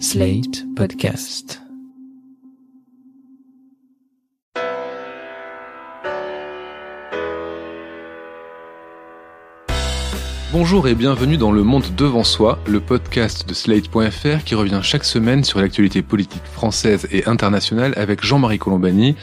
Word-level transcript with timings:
Slate 0.00 0.64
Podcast. 0.74 1.62
Bonjour 10.52 10.88
et 10.88 10.94
bienvenue 10.94 11.36
dans 11.36 11.52
Le 11.52 11.62
Monde 11.62 11.84
Devant 11.96 12.24
Soi, 12.24 12.58
le 12.66 12.80
podcast 12.80 13.48
de 13.48 13.54
Slate.fr 13.54 14.44
qui 14.44 14.54
revient 14.54 14.80
chaque 14.82 15.04
semaine 15.04 15.44
sur 15.44 15.60
l'actualité 15.60 16.02
politique 16.02 16.44
française 16.44 17.06
et 17.12 17.26
internationale 17.26 17.94
avec 17.96 18.24
Jean-Marie 18.24 18.58
Colombani, 18.58 19.14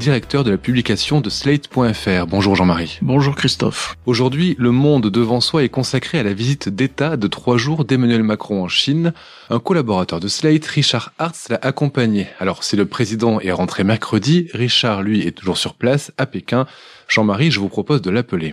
directeur 0.00 0.44
de 0.44 0.50
la 0.50 0.56
publication 0.56 1.20
de 1.20 1.28
Slate.fr. 1.28 2.26
Bonjour 2.26 2.56
Jean-Marie. 2.56 2.98
Bonjour 3.02 3.36
Christophe. 3.36 3.96
Aujourd'hui, 4.06 4.56
le 4.58 4.72
monde 4.72 5.08
devant 5.10 5.40
soi 5.40 5.62
est 5.62 5.68
consacré 5.68 6.18
à 6.18 6.22
la 6.22 6.32
visite 6.32 6.70
d'État 6.70 7.18
de 7.18 7.26
trois 7.28 7.58
jours 7.58 7.84
d'Emmanuel 7.84 8.22
Macron 8.22 8.64
en 8.64 8.68
Chine. 8.68 9.12
Un 9.50 9.60
collaborateur 9.60 10.18
de 10.18 10.26
Slate, 10.26 10.66
Richard 10.66 11.12
Hartz, 11.18 11.50
l'a 11.50 11.58
accompagné. 11.62 12.28
Alors, 12.40 12.64
si 12.64 12.76
le 12.76 12.86
président 12.86 13.40
est 13.40 13.52
rentré 13.52 13.84
mercredi, 13.84 14.48
Richard, 14.54 15.02
lui, 15.02 15.26
est 15.26 15.32
toujours 15.32 15.58
sur 15.58 15.74
place, 15.74 16.12
à 16.16 16.24
Pékin. 16.24 16.66
Jean-Marie, 17.06 17.50
je 17.50 17.60
vous 17.60 17.68
propose 17.68 18.00
de 18.00 18.10
l'appeler. 18.10 18.52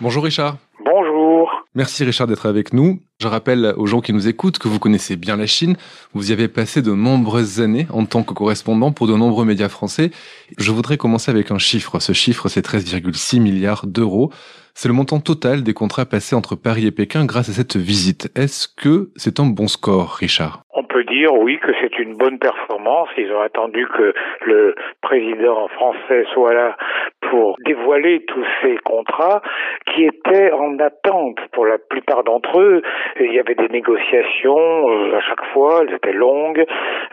Bonjour 0.00 0.24
Richard. 0.24 0.56
Bonjour. 0.84 0.97
Merci 1.78 2.02
Richard 2.02 2.26
d'être 2.26 2.46
avec 2.46 2.72
nous. 2.72 2.98
Je 3.20 3.28
rappelle 3.28 3.72
aux 3.76 3.86
gens 3.86 4.00
qui 4.00 4.12
nous 4.12 4.26
écoutent 4.26 4.58
que 4.58 4.66
vous 4.66 4.80
connaissez 4.80 5.14
bien 5.14 5.36
la 5.36 5.46
Chine. 5.46 5.76
Vous 6.12 6.30
y 6.30 6.32
avez 6.32 6.48
passé 6.48 6.82
de 6.82 6.90
nombreuses 6.90 7.60
années 7.60 7.86
en 7.90 8.04
tant 8.04 8.24
que 8.24 8.34
correspondant 8.34 8.90
pour 8.90 9.06
de 9.06 9.14
nombreux 9.14 9.44
médias 9.44 9.68
français. 9.68 10.10
Je 10.58 10.72
voudrais 10.72 10.96
commencer 10.96 11.30
avec 11.30 11.52
un 11.52 11.58
chiffre. 11.58 12.00
Ce 12.00 12.12
chiffre, 12.12 12.48
c'est 12.48 12.66
13,6 12.66 13.38
milliards 13.38 13.86
d'euros. 13.86 14.32
C'est 14.80 14.86
le 14.86 14.94
montant 14.94 15.18
total 15.18 15.64
des 15.64 15.74
contrats 15.74 16.06
passés 16.06 16.36
entre 16.36 16.54
Paris 16.54 16.86
et 16.86 16.92
Pékin 16.92 17.26
grâce 17.26 17.48
à 17.48 17.52
cette 17.52 17.74
visite. 17.74 18.30
Est-ce 18.38 18.68
que 18.68 19.10
c'est 19.16 19.40
un 19.40 19.46
bon 19.46 19.66
score, 19.66 20.14
Richard? 20.20 20.62
On 20.72 20.84
peut 20.84 21.02
dire 21.02 21.34
oui 21.34 21.58
que 21.58 21.72
c'est 21.80 21.98
une 21.98 22.14
bonne 22.14 22.38
performance. 22.38 23.08
Ils 23.16 23.32
ont 23.32 23.40
attendu 23.40 23.88
que 23.88 24.14
le 24.46 24.76
président 25.02 25.66
français 25.66 26.24
soit 26.32 26.54
là 26.54 26.76
pour 27.22 27.56
dévoiler 27.66 28.24
tous 28.26 28.44
ces 28.62 28.76
contrats 28.84 29.42
qui 29.92 30.04
étaient 30.04 30.52
en 30.52 30.78
attente 30.78 31.38
pour 31.50 31.66
la 31.66 31.78
plupart 31.78 32.22
d'entre 32.22 32.60
eux. 32.60 32.82
Il 33.18 33.32
y 33.32 33.40
avait 33.40 33.56
des 33.56 33.68
négociations 33.68 34.90
euh, 34.90 35.16
à 35.16 35.20
chaque 35.22 35.44
fois, 35.52 35.82
elles 35.82 35.94
étaient 35.96 36.12
longues, 36.12 36.64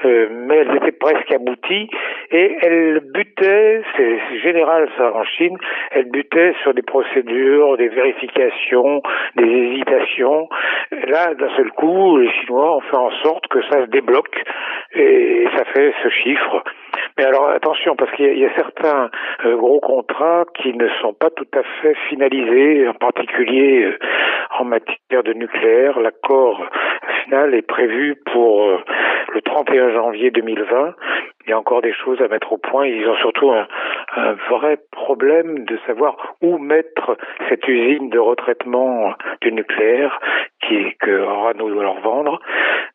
euh, 0.05 0.27
mais 0.31 0.57
elles 0.57 0.75
étaient 0.75 0.91
presque 0.91 1.31
abouties 1.31 1.89
et 2.31 2.57
elles 2.61 2.99
butaient, 3.13 3.81
c'est 3.95 4.39
général 4.39 4.89
ça 4.97 5.13
en 5.13 5.23
Chine, 5.23 5.57
elles 5.91 6.09
butaient 6.09 6.53
sur 6.63 6.73
des 6.73 6.81
procédures, 6.81 7.77
des 7.77 7.89
vérifications, 7.89 9.01
des 9.35 9.45
hésitations. 9.45 10.49
Là, 11.07 11.33
d'un 11.35 11.55
seul 11.55 11.71
coup, 11.71 12.17
les 12.17 12.31
Chinois 12.31 12.77
ont 12.77 12.81
fait 12.81 12.97
en 12.97 13.11
sorte 13.23 13.47
que 13.47 13.61
ça 13.63 13.85
se 13.85 13.89
débloque 13.89 14.43
et 14.93 15.47
ça 15.55 15.65
fait 15.65 15.93
ce 16.03 16.09
chiffre. 16.09 16.63
Mais 17.17 17.25
alors 17.25 17.49
attention, 17.49 17.95
parce 17.95 18.11
qu'il 18.11 18.37
y, 18.37 18.45
a 18.45 18.55
certains 18.55 19.09
euh, 19.45 19.55
gros 19.55 19.79
contrats 19.79 20.45
qui 20.55 20.73
ne 20.73 20.87
sont 21.01 21.13
pas 21.13 21.29
tout 21.29 21.47
à 21.53 21.63
fait 21.81 21.95
finalisés, 22.09 22.87
en 22.87 22.93
particulier 22.93 23.83
euh, 23.83 23.97
en 24.59 24.65
matière 24.65 25.23
de 25.23 25.33
nucléaire. 25.33 25.99
L'accord 25.99 26.61
final 27.23 27.53
est 27.53 27.67
prévu 27.67 28.15
pour 28.31 28.63
euh, 28.63 28.79
le 29.33 29.41
31 29.41 29.93
janvier 29.93 30.31
2020. 30.31 30.93
Il 31.45 31.51
y 31.51 31.53
a 31.53 31.59
encore 31.59 31.81
des 31.81 31.93
choses 31.93 32.21
à 32.21 32.27
mettre 32.27 32.51
au 32.51 32.57
point. 32.57 32.87
Ils 32.87 33.07
ont 33.07 33.15
surtout 33.17 33.51
un, 33.51 33.67
un 34.15 34.33
vrai 34.49 34.77
problème 34.91 35.65
de 35.65 35.77
savoir 35.85 36.35
où 36.41 36.57
mettre 36.57 37.17
cette 37.49 37.67
usine 37.67 38.09
de 38.09 38.19
retraitement 38.19 39.13
du 39.41 39.51
nucléaire 39.51 40.19
qui 40.61 40.95
que 40.99 41.11
Orano 41.21 41.69
doit 41.69 41.83
leur 41.83 41.99
vendre, 41.99 42.39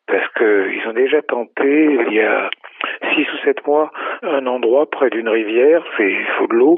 parce 0.07 0.27
qu'ils 0.33 0.87
ont 0.87 0.93
déjà 0.93 1.21
tenté 1.21 1.97
il 2.07 2.13
y 2.13 2.21
a 2.21 2.49
six 3.13 3.27
ou 3.33 3.37
sept 3.45 3.65
mois 3.67 3.91
un 4.23 4.45
endroit 4.45 4.85
près 4.89 5.09
d'une 5.09 5.29
rivière, 5.29 5.83
c'est 5.97 6.11
il 6.11 6.25
faut 6.37 6.47
de 6.47 6.53
l'eau, 6.53 6.77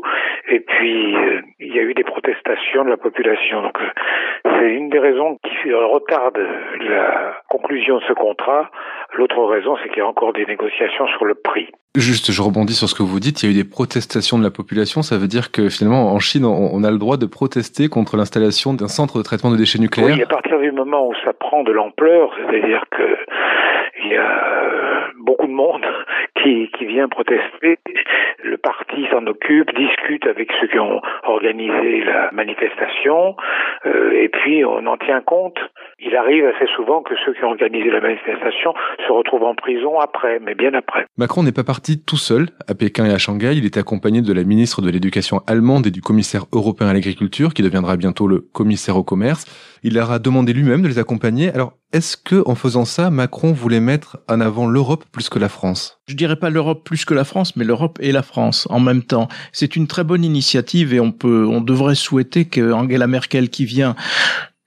et 0.49 0.59
puis 0.59 1.15
euh, 1.15 1.41
il 1.59 1.75
y 1.75 1.79
a 1.79 1.81
eu 1.81 1.93
des 1.93 2.03
protestations 2.03 2.85
de 2.85 2.89
la 2.89 2.97
population. 2.97 3.61
Donc 3.61 3.77
euh, 3.81 4.49
c'est 4.59 4.73
une 4.73 4.89
des 4.89 4.99
raisons 4.99 5.37
qui 5.43 5.73
retarde 5.73 6.39
la 6.79 7.35
conclusion 7.49 7.97
de 7.97 8.03
ce 8.07 8.13
contrat. 8.13 8.69
L'autre 9.15 9.43
raison, 9.43 9.75
c'est 9.81 9.89
qu'il 9.89 9.99
y 9.99 10.01
a 10.01 10.07
encore 10.07 10.33
des 10.33 10.45
négociations 10.45 11.07
sur 11.07 11.25
le 11.25 11.35
prix. 11.35 11.69
Juste, 11.95 12.31
je 12.31 12.41
rebondis 12.41 12.73
sur 12.73 12.89
ce 12.89 12.95
que 12.95 13.03
vous 13.03 13.19
dites. 13.19 13.43
Il 13.43 13.45
y 13.45 13.49
a 13.49 13.51
eu 13.55 13.63
des 13.63 13.69
protestations 13.69 14.39
de 14.39 14.43
la 14.43 14.49
population. 14.49 15.03
Ça 15.03 15.17
veut 15.17 15.27
dire 15.27 15.51
que 15.51 15.69
finalement, 15.69 16.11
en 16.11 16.19
Chine, 16.19 16.45
on 16.45 16.83
a 16.83 16.89
le 16.89 16.97
droit 16.97 17.17
de 17.17 17.27
protester 17.27 17.87
contre 17.87 18.17
l'installation 18.17 18.73
d'un 18.73 18.87
centre 18.87 19.19
de 19.19 19.23
traitement 19.23 19.51
de 19.51 19.57
déchets 19.57 19.79
nucléaires. 19.79 20.15
Oui, 20.15 20.23
à 20.23 20.25
partir 20.25 20.57
du 20.59 20.71
moment 20.71 21.07
où 21.07 21.13
ça 21.23 21.33
prend 21.33 21.63
de 21.63 21.71
l'ampleur, 21.71 22.33
c'est-à-dire 22.35 22.83
que 22.89 23.17
il 24.03 24.11
y 24.11 24.17
a 24.17 25.07
beaucoup 25.19 25.47
de 25.47 25.51
monde 25.51 25.85
qui, 26.43 26.69
qui 26.77 26.85
vient 26.85 27.07
protester. 27.07 27.79
Le 28.43 28.57
parti 28.57 29.05
s'en 29.09 29.25
occupe, 29.25 29.73
discute 29.75 30.27
avec 30.27 30.49
ceux 30.59 30.67
qui 30.67 30.77
ont 30.77 31.01
organisé 31.23 32.03
la 32.03 32.29
manifestation, 32.33 33.35
euh, 33.85 34.11
et 34.11 34.27
puis 34.27 34.65
on 34.65 34.85
en 34.85 34.97
tient 34.97 35.21
compte. 35.21 35.57
Il 35.99 36.15
arrive 36.15 36.45
assez 36.47 36.69
souvent 36.75 37.01
que 37.01 37.13
ceux 37.25 37.33
qui 37.33 37.43
ont 37.45 37.51
organisé 37.51 37.89
la 37.89 38.01
manifestation 38.01 38.73
se 39.07 39.11
retrouvent 39.11 39.43
en 39.43 39.55
prison 39.55 39.99
après, 39.99 40.39
mais 40.39 40.55
bien 40.55 40.73
après. 40.73 41.05
Macron 41.17 41.43
n'est 41.43 41.53
pas 41.53 41.63
parti 41.63 42.03
tout 42.03 42.17
seul 42.17 42.47
à 42.67 42.75
Pékin 42.75 43.05
et 43.05 43.13
à 43.13 43.17
Shanghai. 43.17 43.53
Il 43.55 43.65
était 43.65 43.79
accompagné 43.79 44.21
de 44.21 44.33
la 44.33 44.43
ministre 44.43 44.81
de 44.81 44.89
l'Éducation 44.89 45.39
allemande 45.47 45.87
et 45.87 45.91
du 45.91 46.01
commissaire 46.01 46.43
européen 46.51 46.87
à 46.87 46.93
l'agriculture, 46.93 47.53
qui 47.53 47.61
deviendra 47.61 47.95
bientôt 47.95 48.27
le 48.27 48.39
commissaire 48.39 48.97
au 48.97 49.03
commerce. 49.03 49.45
Il 49.83 49.95
leur 49.95 50.11
a 50.11 50.19
demandé 50.19 50.53
lui-même 50.53 50.81
de 50.81 50.87
les 50.87 50.99
accompagner. 50.99 51.49
Alors, 51.53 51.73
est-ce 51.93 52.17
que, 52.17 52.41
en 52.47 52.55
faisant 52.55 52.85
ça, 52.85 53.09
Macron 53.11 53.53
voulait 53.53 53.79
mettre 53.79 54.17
en 54.27 54.41
avant 54.41 54.67
l'Europe 54.67 55.05
plus 55.11 55.29
que 55.29 55.37
la 55.39 55.47
France? 55.47 55.99
Je 56.07 56.15
dirais 56.15 56.35
pas 56.35 56.49
l'Europe 56.49 56.83
plus 56.83 57.05
que 57.05 57.13
la 57.13 57.23
France, 57.23 57.55
mais 57.55 57.63
l'Europe 57.63 57.99
et 58.01 58.11
la 58.11 58.23
France 58.23 58.67
en 58.71 58.79
même 58.79 59.03
temps. 59.03 59.27
C'est 59.51 59.75
une 59.75 59.87
très 59.87 60.03
bonne 60.03 60.25
initiative 60.25 60.93
et 60.93 60.99
on 60.99 61.11
peut, 61.11 61.45
on 61.47 61.61
devrait 61.61 61.95
souhaiter 61.95 62.45
que 62.45 62.73
Angela 62.73 63.05
Merkel, 63.07 63.49
qui 63.49 63.65
vient 63.65 63.95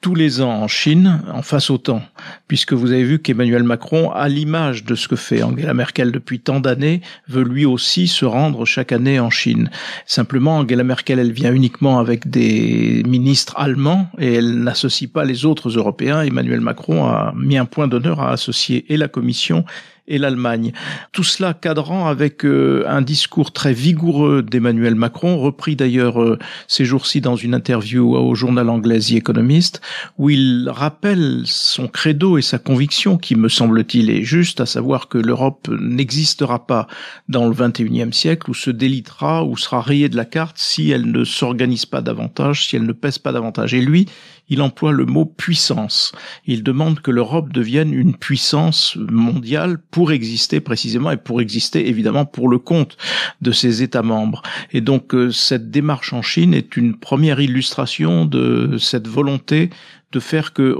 tous 0.00 0.14
les 0.14 0.40
ans 0.40 0.62
en 0.62 0.68
Chine 0.68 1.20
en 1.32 1.42
face 1.42 1.70
au 1.70 1.78
temps, 1.78 2.02
puisque 2.48 2.72
vous 2.72 2.92
avez 2.92 3.02
vu 3.02 3.18
qu'Emmanuel 3.18 3.62
Macron, 3.62 4.10
à 4.10 4.28
l'image 4.28 4.84
de 4.84 4.94
ce 4.94 5.08
que 5.08 5.16
fait 5.16 5.42
Angela 5.42 5.74
Merkel 5.74 6.12
depuis 6.12 6.40
tant 6.40 6.60
d'années, 6.60 7.00
veut 7.28 7.42
lui 7.42 7.64
aussi 7.64 8.06
se 8.06 8.24
rendre 8.24 8.64
chaque 8.64 8.92
année 8.92 9.18
en 9.18 9.30
Chine. 9.30 9.70
Simplement, 10.06 10.58
Angela 10.58 10.84
Merkel, 10.84 11.18
elle 11.18 11.32
vient 11.32 11.52
uniquement 11.52 11.98
avec 11.98 12.28
des 12.30 13.02
ministres 13.06 13.54
allemands 13.56 14.08
et 14.18 14.34
elle 14.34 14.62
n'associe 14.62 15.10
pas 15.10 15.24
les 15.24 15.44
autres 15.44 15.70
Européens. 15.70 16.22
Emmanuel 16.22 16.60
Macron 16.60 17.06
a 17.06 17.32
mis 17.34 17.56
un 17.56 17.64
point 17.64 17.88
d'honneur 17.88 18.20
à 18.20 18.30
associer 18.30 18.92
et 18.92 18.96
la 18.96 19.08
Commission 19.08 19.64
et 20.08 20.18
l'Allemagne. 20.18 20.72
Tout 21.12 21.24
cela 21.24 21.54
cadrant 21.54 22.06
avec 22.06 22.44
euh, 22.44 22.84
un 22.86 23.02
discours 23.02 23.52
très 23.52 23.72
vigoureux 23.72 24.42
d'Emmanuel 24.42 24.94
Macron, 24.94 25.38
repris 25.38 25.76
d'ailleurs 25.76 26.22
euh, 26.22 26.38
ces 26.68 26.84
jours-ci 26.84 27.20
dans 27.20 27.36
une 27.36 27.54
interview 27.54 28.14
au 28.14 28.34
journal 28.34 28.68
anglais 28.68 29.00
The 29.00 29.12
Economist, 29.12 29.80
où 30.18 30.30
il 30.30 30.68
rappelle 30.70 31.42
son 31.44 31.88
credo 31.88 32.38
et 32.38 32.42
sa 32.42 32.58
conviction, 32.58 33.18
qui 33.18 33.34
me 33.34 33.48
semble-t-il 33.48 34.10
est 34.10 34.22
juste, 34.22 34.60
à 34.60 34.66
savoir 34.66 35.08
que 35.08 35.18
l'Europe 35.18 35.68
n'existera 35.68 36.66
pas 36.66 36.86
dans 37.28 37.48
le 37.48 37.54
21e 37.54 38.12
siècle, 38.12 38.50
ou 38.50 38.54
se 38.54 38.70
délitera, 38.70 39.44
ou 39.44 39.56
sera 39.56 39.80
rayée 39.80 40.08
de 40.08 40.16
la 40.16 40.24
carte 40.24 40.56
si 40.58 40.90
elle 40.90 41.10
ne 41.10 41.24
s'organise 41.24 41.86
pas 41.86 42.02
davantage, 42.02 42.66
si 42.66 42.76
elle 42.76 42.86
ne 42.86 42.92
pèse 42.92 43.18
pas 43.18 43.32
davantage. 43.32 43.74
Et 43.74 43.80
lui, 43.80 44.06
il 44.48 44.62
emploie 44.62 44.92
le 44.92 45.06
mot 45.06 45.24
puissance. 45.24 46.12
Il 46.46 46.62
demande 46.62 47.00
que 47.00 47.10
l'Europe 47.10 47.52
devienne 47.52 47.92
une 47.92 48.14
puissance 48.14 48.96
mondiale 48.96 49.78
pour 49.96 50.12
exister 50.12 50.60
précisément 50.60 51.10
et 51.10 51.16
pour 51.16 51.40
exister 51.40 51.88
évidemment 51.88 52.26
pour 52.26 52.50
le 52.50 52.58
compte 52.58 52.98
de 53.40 53.50
ses 53.50 53.82
États 53.82 54.02
membres. 54.02 54.42
Et 54.74 54.82
donc 54.82 55.14
euh, 55.14 55.30
cette 55.30 55.70
démarche 55.70 56.12
en 56.12 56.20
Chine 56.20 56.52
est 56.52 56.76
une 56.76 56.98
première 56.98 57.40
illustration 57.40 58.26
de 58.26 58.76
cette 58.78 59.08
volonté 59.08 59.70
de 60.12 60.20
faire 60.20 60.52
que 60.52 60.76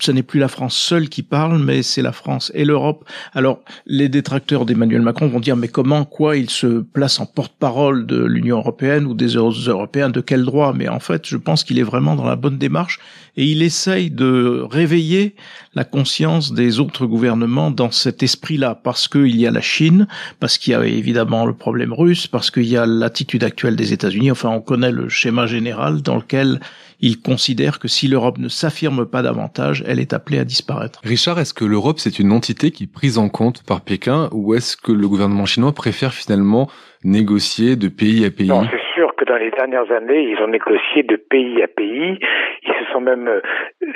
ce 0.00 0.12
n'est 0.12 0.22
plus 0.22 0.40
la 0.40 0.48
France 0.48 0.76
seule 0.76 1.08
qui 1.08 1.22
parle, 1.22 1.62
mais 1.62 1.82
c'est 1.82 2.02
la 2.02 2.12
France 2.12 2.50
et 2.54 2.64
l'Europe. 2.64 3.04
Alors, 3.32 3.60
les 3.86 4.08
détracteurs 4.08 4.66
d'Emmanuel 4.66 5.02
Macron 5.02 5.28
vont 5.28 5.40
dire, 5.40 5.56
mais 5.56 5.68
comment, 5.68 6.04
quoi, 6.04 6.36
il 6.36 6.50
se 6.50 6.80
place 6.80 7.20
en 7.20 7.26
porte-parole 7.26 8.06
de 8.06 8.24
l'Union 8.24 8.58
européenne 8.58 9.06
ou 9.06 9.14
des 9.14 9.34
Européens, 9.34 10.10
de 10.10 10.20
quel 10.20 10.44
droit? 10.44 10.72
Mais 10.74 10.88
en 10.88 11.00
fait, 11.00 11.26
je 11.26 11.36
pense 11.36 11.64
qu'il 11.64 11.78
est 11.78 11.84
vraiment 11.84 12.16
dans 12.16 12.24
la 12.24 12.36
bonne 12.36 12.58
démarche 12.58 12.98
et 13.36 13.44
il 13.44 13.62
essaye 13.62 14.10
de 14.10 14.66
réveiller 14.70 15.36
la 15.74 15.84
conscience 15.84 16.52
des 16.52 16.80
autres 16.80 17.06
gouvernements 17.06 17.70
dans 17.70 17.90
cet 17.90 18.22
esprit-là, 18.22 18.74
parce 18.74 19.06
qu'il 19.06 19.36
y 19.36 19.46
a 19.46 19.50
la 19.50 19.60
Chine, 19.60 20.08
parce 20.40 20.58
qu'il 20.58 20.72
y 20.72 20.74
a 20.74 20.84
évidemment 20.84 21.46
le 21.46 21.54
problème 21.54 21.92
russe, 21.92 22.26
parce 22.26 22.50
qu'il 22.50 22.66
y 22.66 22.76
a 22.76 22.86
l'attitude 22.86 23.44
actuelle 23.44 23.76
des 23.76 23.92
États-Unis. 23.92 24.30
Enfin, 24.30 24.48
on 24.48 24.60
connaît 24.60 24.90
le 24.90 25.08
schéma 25.08 25.46
général 25.46 26.02
dans 26.02 26.16
lequel 26.16 26.60
il 27.00 27.20
considère 27.20 27.78
que 27.78 27.88
si 27.88 28.08
l'Europe 28.08 28.38
ne 28.38 28.48
s'affirme 28.48 29.06
pas 29.06 29.22
davantage, 29.22 29.82
elle 29.90 30.00
est 30.00 30.12
appelée 30.12 30.38
à 30.38 30.44
disparaître. 30.44 31.00
Richard, 31.04 31.38
est-ce 31.38 31.54
que 31.54 31.64
l'Europe 31.64 31.98
c'est 31.98 32.18
une 32.18 32.32
entité 32.32 32.70
qui 32.70 32.84
est 32.84 32.92
prise 32.92 33.18
en 33.18 33.28
compte 33.28 33.62
par 33.66 33.80
Pékin 33.82 34.28
ou 34.32 34.54
est-ce 34.54 34.76
que 34.76 34.92
le 34.92 35.08
gouvernement 35.08 35.46
chinois 35.46 35.72
préfère 35.72 36.12
finalement 36.12 36.68
négocier 37.04 37.76
de 37.76 37.88
pays 37.88 38.24
à 38.24 38.30
pays? 38.30 38.48
Non, 38.48 38.64
c'est 38.70 38.94
sûr 38.94 39.14
que 39.16 39.24
dans 39.24 39.36
les 39.36 39.50
dernières 39.50 39.90
années, 39.90 40.22
ils 40.30 40.38
ont 40.42 40.48
négocié 40.48 41.02
de 41.02 41.16
pays 41.16 41.62
à 41.62 41.68
pays. 41.68 42.18
Ils 42.62 42.72
se 42.72 42.92
sont 42.92 43.00
même 43.00 43.28
euh, 43.28 43.40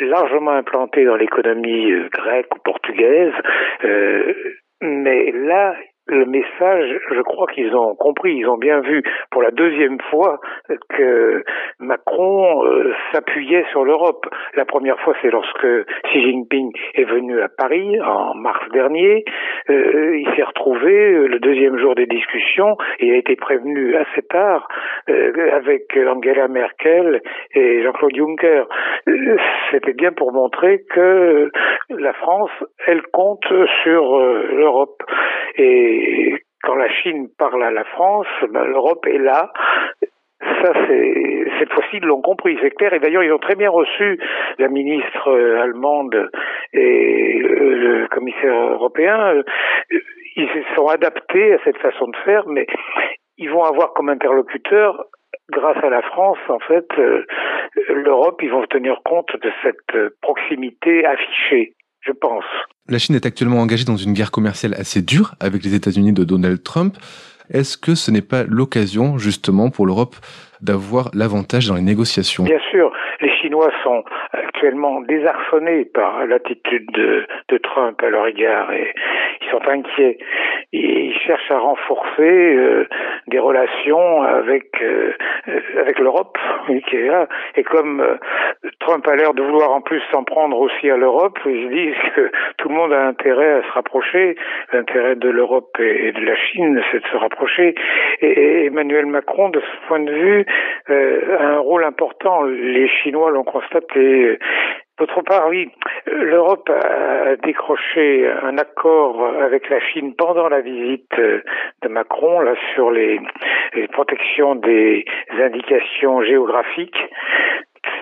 largement 0.00 0.52
implantés 0.52 1.05
dans 1.05 1.17
l'économie 1.17 1.93
euh, 1.93 2.08
grecque 2.12 2.55
ou 2.55 2.58
portugaise. 2.64 3.32
Euh, 3.85 4.32
mais 4.81 5.32
là, 5.32 5.75
le 6.06 6.27
message, 6.27 7.01
je 7.11 7.21
crois 7.23 7.47
qu'ils 7.47 7.75
ont 7.75 7.95
compris, 7.95 8.35
ils 8.37 8.49
ont 8.49 8.59
bien 8.59 8.81
vu 8.81 9.03
pour 9.31 9.43
la 9.43 9.51
deuxième 9.51 9.99
fois 10.11 10.39
que 10.91 11.43
Macron 11.79 12.65
euh, 12.67 12.93
s'appuyait 13.12 13.65
sur 13.71 13.85
l'Europe. 13.85 14.27
La 14.55 14.67
première 14.67 15.01
fois, 15.01 15.15
c'est 15.23 15.31
lorsque 15.31 15.67
Xi 16.05 16.21
Jinping 16.21 16.73
est 16.95 17.05
venu 17.05 17.41
à 17.41 17.49
Paris 17.49 18.01
en 18.03 18.35
mars 18.35 18.69
dernier. 18.73 19.25
Euh, 19.71 20.19
il 20.19 20.29
s'est 20.37 20.43
retrouvé 20.43 20.93
euh, 20.93 21.27
le 21.27 21.39
deuxième 21.39 21.79
jour 21.79 21.95
des 21.95 22.06
discussions 22.06 22.77
et 22.99 23.12
a 23.12 23.17
été 23.17 23.37
prévenu 23.37 23.97
assez 23.97 24.23
tard 24.23 24.69
avec 25.06 25.97
Angela 25.97 26.49
Merkel 26.49 27.21
et 27.55 27.83
Jean-Claude 27.83 28.15
Juncker. 28.15 28.65
C'était 29.71 29.93
bien 29.93 30.12
pour 30.12 30.33
montrer 30.33 30.83
que 30.91 31.51
la 31.91 32.12
France, 32.15 32.51
elle 32.87 33.03
compte 33.12 33.47
sur 33.83 34.19
l'Europe. 34.19 35.03
Et 35.56 36.35
quand 36.62 36.75
la 36.75 36.89
Chine 36.89 37.29
parle 37.39 37.62
à 37.62 37.71
la 37.71 37.85
France, 37.85 38.27
ben, 38.51 38.65
l'Europe 38.65 39.06
est 39.06 39.19
là. 39.19 39.53
Ça, 40.41 40.73
c'est 40.87 41.25
cette 41.59 41.73
fois-ci, 41.73 41.97
ils 41.99 42.05
l'ont 42.05 42.21
compris, 42.21 42.59
c'est 42.61 42.71
clair. 42.71 42.93
Et 42.93 42.99
d'ailleurs, 42.99 43.23
ils 43.23 43.33
ont 43.33 43.39
très 43.39 43.55
bien 43.55 43.71
reçu 43.71 44.19
la 44.59 44.69
ministre 44.69 45.29
euh, 45.29 45.62
allemande 45.62 46.31
et 46.73 47.41
euh, 47.43 48.01
le 48.01 48.09
commissaire 48.09 48.55
européen. 48.55 49.43
Ils 50.37 50.49
se 50.49 50.75
sont 50.75 50.89
adaptés 50.89 51.53
à 51.55 51.59
cette 51.65 51.79
façon 51.79 52.09
de 52.09 52.17
faire, 52.25 52.47
mais 52.47 52.67
ils 53.39 53.51
vont 53.51 53.62
avoir 53.62 53.93
comme 53.95 54.09
interlocuteur 54.09 55.05
grâce 55.51 55.83
à 55.83 55.91
la 55.91 56.03
France, 56.03 56.39
en 56.49 56.59
fait, 56.61 56.87
euh, 56.99 57.25
l'Europe, 57.89 58.41
ils 58.43 58.51
vont 58.51 58.65
tenir 58.67 59.01
compte 59.05 59.37
de 59.37 59.53
cette 59.62 60.11
proximité 60.23 61.05
affichée 61.05 61.75
je 62.05 62.12
pense. 62.12 62.45
La 62.89 62.99
Chine 62.99 63.15
est 63.15 63.27
actuellement 63.27 63.61
engagée 63.61 63.85
dans 63.85 63.97
une 63.97 64.12
guerre 64.12 64.31
commerciale 64.31 64.75
assez 64.75 65.03
dure 65.03 65.35
avec 65.41 65.65
les 65.65 65.75
États-Unis 65.75 66.12
de 66.12 66.25
Donald 66.25 66.62
Trump. 66.62 66.97
Est-ce 67.51 67.77
que 67.77 67.95
ce 67.95 68.11
n'est 68.11 68.23
pas 68.23 68.45
l'occasion 68.45 69.19
justement 69.19 69.71
pour 69.71 69.87
l'Europe 69.87 70.17
d'avoir 70.61 71.11
l'avantage 71.15 71.69
dans 71.69 71.75
les 71.75 71.83
négociations? 71.83 72.45
Bien 72.45 72.61
sûr, 72.71 72.91
les 73.21 73.31
Chinois 73.41 73.71
sont 73.83 74.03
actuellement 74.55 75.01
désarçonnés 75.01 75.85
par 75.85 76.27
l'attitude 76.27 76.91
de, 76.93 77.27
de, 77.49 77.59
Trump 77.59 78.01
à 78.03 78.09
leur 78.09 78.27
égard 78.29 78.73
et 78.73 78.95
ils 79.41 79.51
sont 79.51 79.69
inquiets. 79.69 80.19
Ils 80.73 81.15
cherchent 81.27 81.51
à 81.51 81.59
renforcer 81.59 82.56
euh, 82.56 82.87
des 83.27 83.39
relations 83.39 84.23
avec 84.23 84.81
euh, 84.83 85.12
avec 85.79 85.99
l'Europe. 85.99 86.39
Et 87.56 87.62
comme 87.65 88.01
euh, 88.01 88.17
Trump 88.81 89.06
a 89.09 89.17
l'air 89.17 89.35
de 89.35 89.43
vouloir 89.43 89.73
en 89.73 89.81
plus 89.81 90.01
s'en 90.11 90.25
prendre 90.25 90.59
aussi 90.59 90.91
à 90.91 90.97
l'Europe, 90.97 91.39
ils 91.47 91.69
disent 91.69 92.12
que 92.15 92.31
tout 92.59 92.69
le 92.69 92.75
monde 92.75 92.93
a 92.93 93.06
intérêt 93.06 93.55
à 93.55 93.62
se 93.62 93.73
rapprocher. 93.73 94.37
L'intérêt 94.73 95.17
de 95.17 95.29
l'Europe 95.29 95.77
et 95.79 96.12
de 96.12 96.21
la 96.25 96.37
Chine, 96.37 96.81
c'est 96.91 97.03
de 97.03 97.06
se 97.06 97.17
rapprocher. 97.17 97.75
Et 98.21 98.67
Emmanuel 98.67 99.06
Macron, 99.06 99.49
de 99.51 99.61
ce 99.61 99.87
point 99.87 100.01
de 100.01 100.12
vue, 100.12 100.47
euh, 100.91 101.39
a 101.39 101.45
un 101.45 101.59
rôle 101.59 101.85
important. 101.85 102.45
Les 102.45 102.89
Chinois 102.89 103.31
l'ont 103.31 103.45
constaté. 103.45 104.39
D'autre 104.99 105.23
part, 105.23 105.49
oui, 105.49 105.69
l'Europe 106.06 106.70
a 106.70 107.35
décroché 107.37 108.31
un 108.43 108.56
accord 108.58 109.26
avec 109.43 109.69
la 109.69 109.81
Chine 109.81 110.14
pendant 110.14 110.49
la 110.49 110.61
visite 110.61 111.11
de 111.17 111.88
Macron 111.88 112.41
sur 112.75 112.93
les 112.93 113.20
protections 113.93 114.55
des 114.55 115.05
indications 115.31 116.23
géographiques 116.23 117.11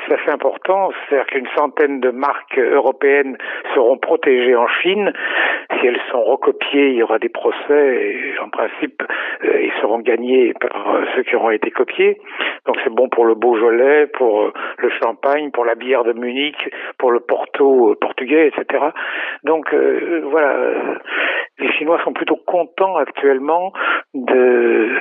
c'est 0.06 0.14
assez 0.14 0.30
important, 0.30 0.90
c'est-à-dire 1.08 1.26
qu'une 1.26 1.48
centaine 1.56 2.00
de 2.00 2.10
marques 2.10 2.58
européennes 2.58 3.36
seront 3.74 3.98
protégées 3.98 4.56
en 4.56 4.66
Chine. 4.68 5.12
Si 5.78 5.86
elles 5.86 6.00
sont 6.10 6.22
recopiées, 6.22 6.88
il 6.88 6.94
y 6.96 7.02
aura 7.02 7.18
des 7.18 7.28
procès 7.28 7.54
et 7.70 8.38
en 8.40 8.48
principe, 8.48 9.02
euh, 9.44 9.62
ils 9.62 9.72
seront 9.80 9.98
gagnés 10.00 10.54
par 10.54 10.94
euh, 10.94 11.04
ceux 11.14 11.22
qui 11.22 11.36
auront 11.36 11.50
été 11.50 11.70
copiés. 11.70 12.20
Donc 12.66 12.76
c'est 12.84 12.92
bon 12.92 13.08
pour 13.08 13.24
le 13.24 13.34
Beaujolais, 13.34 14.06
pour 14.06 14.42
euh, 14.42 14.52
le 14.78 14.90
Champagne, 15.02 15.50
pour 15.50 15.64
la 15.64 15.74
bière 15.74 16.04
de 16.04 16.12
Munich, 16.12 16.56
pour 16.98 17.10
le 17.10 17.20
Porto 17.20 17.94
portugais, 18.00 18.48
etc. 18.48 18.84
Donc 19.44 19.74
voilà, 19.74 20.56
les 21.58 21.72
Chinois 21.72 22.00
sont 22.04 22.12
plutôt 22.12 22.36
contents 22.36 22.96
actuellement 22.96 23.72
de 24.14 25.00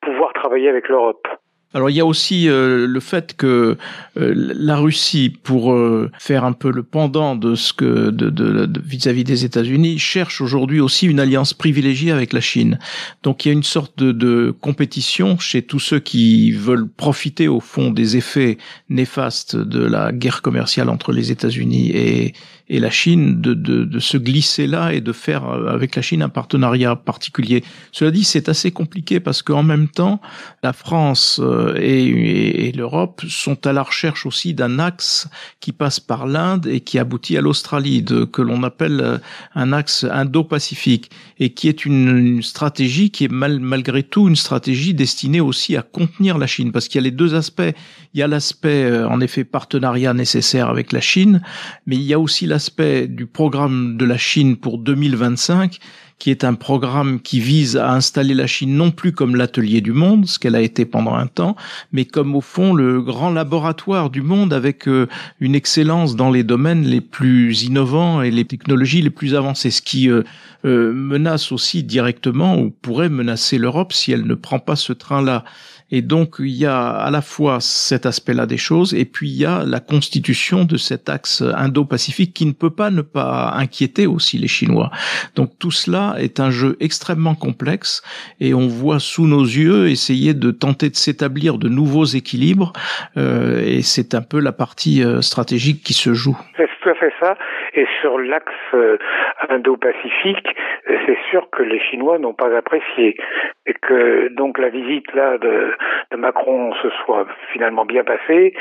pouvoir 0.00 0.32
travailler 0.32 0.68
avec 0.68 0.88
l'Europe. 0.88 1.26
Alors 1.74 1.90
il 1.90 1.96
y 1.96 2.00
a 2.00 2.06
aussi 2.06 2.48
euh, 2.48 2.86
le 2.86 3.00
fait 3.00 3.36
que 3.36 3.76
euh, 4.16 4.32
la 4.36 4.76
Russie, 4.76 5.36
pour 5.42 5.72
euh, 5.72 6.10
faire 6.18 6.44
un 6.44 6.52
peu 6.52 6.70
le 6.70 6.82
pendant 6.82 7.36
de 7.36 7.54
ce 7.54 7.72
que 7.72 8.10
de 8.10 8.80
vis-à-vis 8.82 9.24
des 9.24 9.44
États-Unis, 9.44 9.98
cherche 9.98 10.40
aujourd'hui 10.40 10.80
aussi 10.80 11.06
une 11.06 11.20
alliance 11.20 11.54
privilégiée 11.54 12.12
avec 12.12 12.32
la 12.32 12.40
Chine. 12.40 12.78
Donc 13.24 13.44
il 13.44 13.48
y 13.48 13.50
a 13.50 13.54
une 13.54 13.62
sorte 13.62 13.98
de, 13.98 14.12
de, 14.12 14.54
compétition 14.60 15.38
chez 15.38 15.62
tous 15.62 15.80
ceux 15.80 15.98
qui 15.98 16.52
veulent 16.52 16.88
profiter 16.88 17.48
au 17.48 17.60
fond 17.60 17.90
des 17.90 18.16
effets 18.16 18.58
néfastes 18.88 19.56
de 19.56 19.84
la 19.84 20.12
guerre 20.12 20.42
commerciale 20.42 20.88
entre 20.88 21.12
les 21.12 21.30
États-Unis 21.32 21.90
et 21.90 22.34
et 22.68 22.80
la 22.80 22.90
Chine 22.90 23.40
de, 23.40 23.54
de, 23.54 23.84
de, 23.84 23.98
se 23.98 24.16
glisser 24.16 24.66
là 24.66 24.92
et 24.92 25.00
de 25.00 25.12
faire 25.12 25.48
euh, 25.48 25.68
avec 25.68 25.94
la 25.94 26.02
Chine 26.02 26.22
un 26.22 26.28
partenariat 26.28 26.96
particulier. 26.96 27.62
Cela 27.92 28.10
dit, 28.10 28.24
c'est 28.24 28.48
assez 28.48 28.72
compliqué 28.72 29.20
parce 29.20 29.42
qu'en 29.42 29.62
même 29.62 29.88
temps, 29.88 30.20
la 30.62 30.72
France 30.72 31.40
euh, 31.56 31.74
et, 31.80 32.72
l'Europe 32.72 33.22
sont 33.28 33.66
à 33.66 33.72
la 33.72 33.82
recherche 33.82 34.26
aussi 34.26 34.52
d'un 34.52 34.78
axe 34.78 35.28
qui 35.60 35.72
passe 35.72 36.00
par 36.00 36.26
l'Inde 36.26 36.66
et 36.66 36.80
qui 36.80 36.98
aboutit 36.98 37.38
à 37.38 37.40
l'Australie, 37.40 38.04
que 38.04 38.42
l'on 38.42 38.62
appelle 38.64 39.00
euh, 39.00 39.18
un 39.54 39.72
axe 39.72 40.04
indo-pacifique 40.04 41.10
et 41.38 41.50
qui 41.50 41.68
est 41.68 41.86
une, 41.86 42.18
une, 42.18 42.42
stratégie 42.42 43.10
qui 43.10 43.24
est 43.24 43.32
mal, 43.32 43.60
malgré 43.60 44.02
tout 44.02 44.28
une 44.28 44.36
stratégie 44.36 44.92
destinée 44.92 45.40
aussi 45.40 45.76
à 45.76 45.82
contenir 45.82 46.36
la 46.36 46.46
Chine 46.46 46.72
parce 46.72 46.88
qu'il 46.88 47.00
y 47.00 47.04
a 47.04 47.08
les 47.08 47.16
deux 47.16 47.34
aspects. 47.34 47.62
Il 48.12 48.20
y 48.20 48.22
a 48.22 48.26
l'aspect 48.26 49.04
en 49.04 49.20
effet 49.20 49.44
partenariat 49.44 50.12
nécessaire 50.12 50.68
avec 50.68 50.92
la 50.92 51.00
Chine, 51.00 51.42
mais 51.86 51.96
il 51.96 52.02
y 52.02 52.12
a 52.12 52.18
aussi 52.18 52.46
la 52.46 52.56
aspect 52.56 53.06
du 53.06 53.26
programme 53.26 53.96
de 53.96 54.04
la 54.04 54.18
Chine 54.18 54.56
pour 54.56 54.78
2025, 54.78 55.78
qui 56.18 56.30
est 56.30 56.44
un 56.44 56.54
programme 56.54 57.20
qui 57.20 57.40
vise 57.40 57.76
à 57.76 57.92
installer 57.92 58.34
la 58.34 58.46
Chine 58.46 58.74
non 58.74 58.90
plus 58.90 59.12
comme 59.12 59.36
l'atelier 59.36 59.80
du 59.80 59.92
monde, 59.92 60.26
ce 60.26 60.38
qu'elle 60.38 60.54
a 60.54 60.62
été 60.62 60.86
pendant 60.86 61.14
un 61.14 61.26
temps, 61.26 61.56
mais 61.92 62.04
comme 62.04 62.34
au 62.34 62.40
fond 62.40 62.72
le 62.72 63.02
grand 63.02 63.30
laboratoire 63.30 64.08
du 64.08 64.22
monde 64.22 64.52
avec 64.52 64.88
euh, 64.88 65.08
une 65.40 65.54
excellence 65.54 66.16
dans 66.16 66.30
les 66.30 66.42
domaines 66.42 66.84
les 66.84 67.02
plus 67.02 67.64
innovants 67.64 68.22
et 68.22 68.30
les 68.30 68.44
technologies 68.44 69.02
les 69.02 69.10
plus 69.10 69.34
avancées, 69.34 69.70
ce 69.70 69.82
qui 69.82 70.10
euh, 70.10 70.22
euh, 70.64 70.92
menace 70.92 71.52
aussi 71.52 71.82
directement 71.82 72.58
ou 72.58 72.70
pourrait 72.70 73.10
menacer 73.10 73.58
l'Europe 73.58 73.92
si 73.92 74.12
elle 74.12 74.26
ne 74.26 74.34
prend 74.34 74.58
pas 74.58 74.76
ce 74.76 74.92
train-là. 74.92 75.44
Et 75.90 76.02
donc, 76.02 76.36
il 76.40 76.56
y 76.56 76.66
a 76.66 76.90
à 76.90 77.10
la 77.10 77.22
fois 77.22 77.58
cet 77.60 78.06
aspect-là 78.06 78.46
des 78.46 78.56
choses, 78.56 78.92
et 78.94 79.04
puis 79.04 79.28
il 79.28 79.40
y 79.40 79.46
a 79.46 79.64
la 79.64 79.80
constitution 79.80 80.64
de 80.64 80.76
cet 80.76 81.08
axe 81.08 81.42
indo-pacifique 81.42 82.34
qui 82.34 82.46
ne 82.46 82.52
peut 82.52 82.74
pas 82.74 82.90
ne 82.90 83.02
pas 83.02 83.52
inquiéter 83.56 84.06
aussi 84.06 84.38
les 84.38 84.48
Chinois. 84.48 84.90
Donc 85.36 85.50
tout 85.60 85.70
cela 85.70 86.16
est 86.18 86.40
un 86.40 86.50
jeu 86.50 86.76
extrêmement 86.80 87.34
complexe, 87.34 88.02
et 88.40 88.52
on 88.52 88.66
voit 88.66 88.98
sous 88.98 89.26
nos 89.26 89.44
yeux 89.44 89.88
essayer 89.88 90.34
de 90.34 90.50
tenter 90.50 90.90
de 90.90 90.96
s'établir 90.96 91.58
de 91.58 91.68
nouveaux 91.68 92.04
équilibres, 92.04 92.72
euh, 93.16 93.62
et 93.64 93.82
c'est 93.82 94.14
un 94.14 94.22
peu 94.22 94.40
la 94.40 94.52
partie 94.52 95.04
euh, 95.04 95.20
stratégique 95.20 95.82
qui 95.84 95.92
se 95.92 96.14
joue. 96.14 96.36
C'est 96.56 96.68
tout 96.82 96.88
à 96.90 96.94
fait 96.94 97.12
ça. 97.20 97.36
Et 97.74 97.86
sur 98.00 98.18
l'axe 98.18 98.52
euh, 98.74 98.96
indo-pacifique, 99.50 100.46
c'est 100.86 101.18
sûr 101.30 101.48
que 101.50 101.62
les 101.62 101.80
Chinois 101.80 102.18
n'ont 102.18 102.34
pas 102.34 102.54
apprécié, 102.56 103.16
et 103.66 103.74
que 103.74 104.28
donc 104.34 104.58
la 104.58 104.68
visite 104.68 105.12
là 105.14 105.38
de 105.38 105.72
de 106.12 106.16
Macron 106.16 106.72
se 106.82 106.88
soit 107.04 107.26
finalement 107.52 107.84
bien 107.84 108.04
passé, 108.04 108.54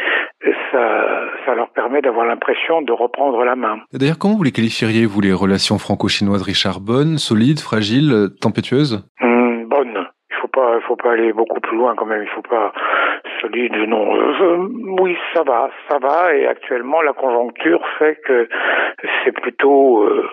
ça, 0.72 1.26
ça 1.46 1.56
leur 1.56 1.70
permet 1.70 2.02
d'avoir 2.02 2.26
l'impression 2.26 2.82
de 2.82 2.92
reprendre 2.92 3.44
la 3.44 3.56
main. 3.56 3.78
D'ailleurs, 3.94 4.18
comment 4.20 4.36
vous 4.36 4.44
les 4.44 4.52
qualifieriez, 4.52 5.06
vous, 5.06 5.22
les 5.22 5.34
relations 5.34 5.78
franco-chinoises, 5.78 6.42
Richard? 6.42 6.80
Bonnes, 6.80 7.18
solides, 7.18 7.60
fragiles, 7.60 8.30
tempétueuses? 8.42 9.08
Mmh, 9.22 9.66
Bonnes. 9.66 10.08
Il 10.32 10.36
faut 10.42 10.48
pas, 10.48 10.80
faut 10.82 10.96
pas 10.96 11.12
aller 11.14 11.34
beaucoup 11.34 11.60
plus 11.60 11.78
loin 11.78 11.96
quand 11.96 12.06
même. 12.06 12.22
Il 12.22 12.30
faut 12.30 12.42
pas 12.42 12.74
solide, 13.42 13.76
non. 13.88 14.16
Euh, 14.16 14.68
oui, 15.02 15.16
ça 15.34 15.44
va, 15.44 15.70
ça 15.90 15.98
va. 16.00 16.36
Et 16.36 16.46
actuellement, 16.48 17.02
la 17.02 17.14
conjoncture 17.14 17.82
fait 18.00 18.20
que 18.26 18.48
c'est 19.24 19.32
plutôt 19.32 20.04
euh, 20.04 20.28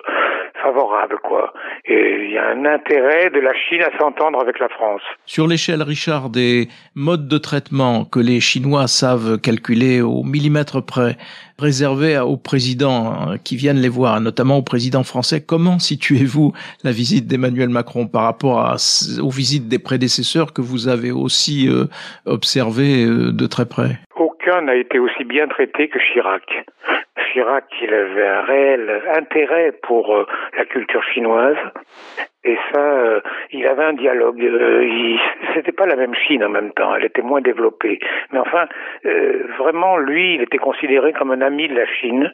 favorable, 0.63 1.17
quoi. 1.23 1.53
Et 1.85 2.25
il 2.25 2.31
y 2.31 2.37
a 2.37 2.47
un 2.47 2.65
intérêt 2.65 3.29
de 3.29 3.39
la 3.39 3.53
Chine 3.53 3.81
à 3.81 3.95
s'entendre 3.99 4.39
avec 4.41 4.59
la 4.59 4.69
France. 4.69 5.01
Sur 5.25 5.47
l'échelle, 5.47 5.83
Richard, 5.83 6.29
des 6.29 6.69
modes 6.95 7.27
de 7.27 7.37
traitement 7.37 8.05
que 8.05 8.19
les 8.19 8.39
Chinois 8.39 8.87
savent 8.87 9.39
calculer 9.39 10.01
au 10.01 10.23
millimètre 10.23 10.83
près, 10.83 11.17
réservés 11.59 12.17
aux 12.19 12.37
présidents 12.37 13.11
hein, 13.11 13.37
qui 13.43 13.55
viennent 13.57 13.81
les 13.81 13.89
voir, 13.89 14.19
notamment 14.21 14.57
au 14.57 14.63
président 14.63 15.03
français, 15.03 15.41
comment 15.41 15.79
situez-vous 15.79 16.53
la 16.83 16.91
visite 16.91 17.27
d'Emmanuel 17.27 17.69
Macron 17.69 18.07
par 18.07 18.23
rapport 18.23 18.61
à, 18.61 18.77
aux 19.21 19.29
visites 19.29 19.67
des 19.67 19.79
prédécesseurs 19.79 20.53
que 20.53 20.61
vous 20.61 20.87
avez 20.87 21.11
aussi 21.11 21.67
euh, 21.67 21.85
observées 22.25 23.05
euh, 23.05 23.31
de 23.31 23.47
très 23.47 23.65
près? 23.65 23.99
Aucun 24.43 24.61
n'a 24.61 24.75
été 24.75 24.99
aussi 24.99 25.23
bien 25.23 25.47
traité 25.47 25.87
que 25.87 25.99
Chirac. 25.99 26.65
Chirac, 27.31 27.65
il 27.81 27.93
avait 27.93 28.27
un 28.27 28.41
réel 28.41 29.01
intérêt 29.15 29.71
pour 29.83 30.13
euh, 30.13 30.25
la 30.57 30.65
culture 30.65 31.03
chinoise. 31.13 31.57
Et 32.43 32.57
ça, 32.73 32.79
euh, 32.79 33.21
il 33.53 33.65
avait 33.65 33.85
un 33.85 33.93
dialogue. 33.93 34.41
Euh, 34.43 35.15
C'était 35.53 35.71
pas 35.71 35.85
la 35.85 35.95
même 35.95 36.13
Chine 36.13 36.43
en 36.43 36.49
même 36.49 36.71
temps. 36.73 36.93
Elle 36.93 37.05
était 37.05 37.21
moins 37.21 37.39
développée. 37.39 37.99
Mais 38.33 38.39
enfin, 38.39 38.65
euh, 39.05 39.43
vraiment, 39.57 39.97
lui, 39.97 40.35
il 40.35 40.41
était 40.41 40.57
considéré 40.57 41.13
comme 41.13 41.31
un 41.31 41.41
ami 41.41 41.69
de 41.69 41.75
la 41.75 41.85
Chine. 41.85 42.31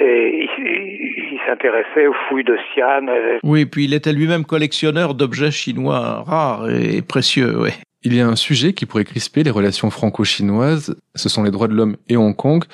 Et 0.00 0.48
il, 0.58 1.40
s'intéressait 1.46 2.06
aux 2.06 2.14
fouilles 2.28 2.44
de 2.44 2.56
Xi'an. 2.74 3.06
Oui, 3.42 3.64
puis 3.64 3.84
il 3.84 3.94
était 3.94 4.12
lui-même 4.12 4.44
collectionneur 4.44 5.14
d'objets 5.14 5.50
chinois 5.50 6.22
rares 6.26 6.68
et 6.68 7.00
précieux. 7.00 7.54
Oui. 7.58 7.70
Il 8.02 8.14
y 8.14 8.20
a 8.20 8.28
un 8.28 8.36
sujet 8.36 8.74
qui 8.74 8.86
pourrait 8.86 9.04
crisper 9.04 9.42
les 9.42 9.50
relations 9.50 9.90
franco-chinoises. 9.90 10.94
Ce 11.16 11.28
sont 11.28 11.42
les 11.42 11.50
droits 11.50 11.66
de 11.66 11.74
l'homme 11.74 11.96
et 12.08 12.16
Hong 12.16 12.34
Kong. 12.34 12.64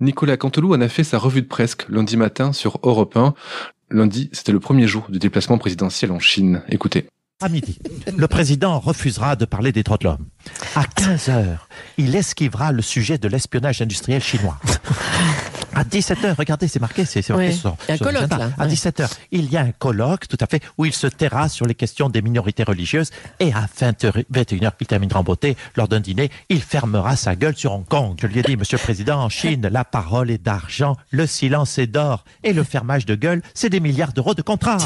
Nicolas 0.00 0.36
Canteloup 0.36 0.74
en 0.74 0.80
a 0.80 0.88
fait 0.88 1.04
sa 1.04 1.18
revue 1.18 1.42
de 1.42 1.46
presse 1.46 1.76
lundi 1.88 2.16
matin 2.16 2.52
sur 2.52 2.78
Europe 2.82 3.16
1. 3.16 3.34
Lundi, 3.90 4.28
c'était 4.32 4.52
le 4.52 4.60
premier 4.60 4.86
jour 4.86 5.06
du 5.08 5.18
déplacement 5.18 5.56
présidentiel 5.56 6.12
en 6.12 6.18
Chine. 6.18 6.62
Écoutez. 6.68 7.08
À 7.40 7.48
midi, 7.48 7.78
le 8.16 8.26
président 8.26 8.78
refusera 8.80 9.36
de 9.36 9.44
parler 9.44 9.72
des 9.72 9.84
droits 9.84 9.96
de 9.96 10.04
l'homme. 10.04 10.26
À 10.74 10.84
15 10.84 11.28
heures, 11.28 11.68
il 11.96 12.14
esquivera 12.14 12.72
le 12.72 12.82
sujet 12.82 13.16
de 13.16 13.28
l'espionnage 13.28 13.80
industriel 13.80 14.20
chinois. 14.20 14.58
À 15.78 15.84
17h, 15.84 16.34
regardez, 16.36 16.66
c'est 16.66 16.80
marqué, 16.80 17.04
c'est 17.04 17.26
marqué 17.28 17.46
Oui. 17.48 17.54
sur, 17.54 17.76
Il 17.88 17.90
y 17.90 17.92
a 17.92 17.94
un 17.94 17.98
colloque, 17.98 18.30
là, 18.30 18.50
À 18.58 18.64
ouais. 18.66 18.72
17h, 18.72 19.08
il 19.30 19.48
y 19.52 19.56
a 19.56 19.60
un 19.60 19.70
colloque, 19.70 20.26
tout 20.26 20.36
à 20.40 20.46
fait, 20.46 20.60
où 20.76 20.84
il 20.84 20.92
se 20.92 21.06
taira 21.06 21.48
sur 21.48 21.66
les 21.66 21.74
questions 21.76 22.08
des 22.08 22.20
minorités 22.20 22.64
religieuses. 22.64 23.10
Et 23.38 23.52
à 23.52 23.68
20 23.78 24.04
heures- 24.04 24.16
21h, 24.32 24.72
il 24.80 24.86
terminera 24.88 25.20
en 25.20 25.22
beauté. 25.22 25.56
Lors 25.76 25.86
d'un 25.86 26.00
dîner, 26.00 26.30
il 26.48 26.60
fermera 26.62 27.14
sa 27.14 27.36
gueule 27.36 27.56
sur 27.56 27.72
Hong 27.72 27.86
Kong. 27.86 28.16
Je 28.20 28.26
lui 28.26 28.40
ai 28.40 28.42
dit, 28.42 28.56
Monsieur 28.56 28.76
le 28.76 28.82
Président, 28.82 29.22
en 29.22 29.28
Chine, 29.28 29.68
la 29.70 29.84
parole 29.84 30.30
est 30.32 30.42
d'argent, 30.42 30.96
le 31.10 31.26
silence 31.26 31.78
est 31.78 31.86
d'or. 31.86 32.24
Et 32.42 32.52
le 32.52 32.64
fermage 32.64 33.06
de 33.06 33.14
gueule, 33.14 33.42
c'est 33.54 33.70
des 33.70 33.78
milliards 33.80 34.12
d'euros 34.12 34.34
de 34.34 34.42
contrats. 34.42 34.78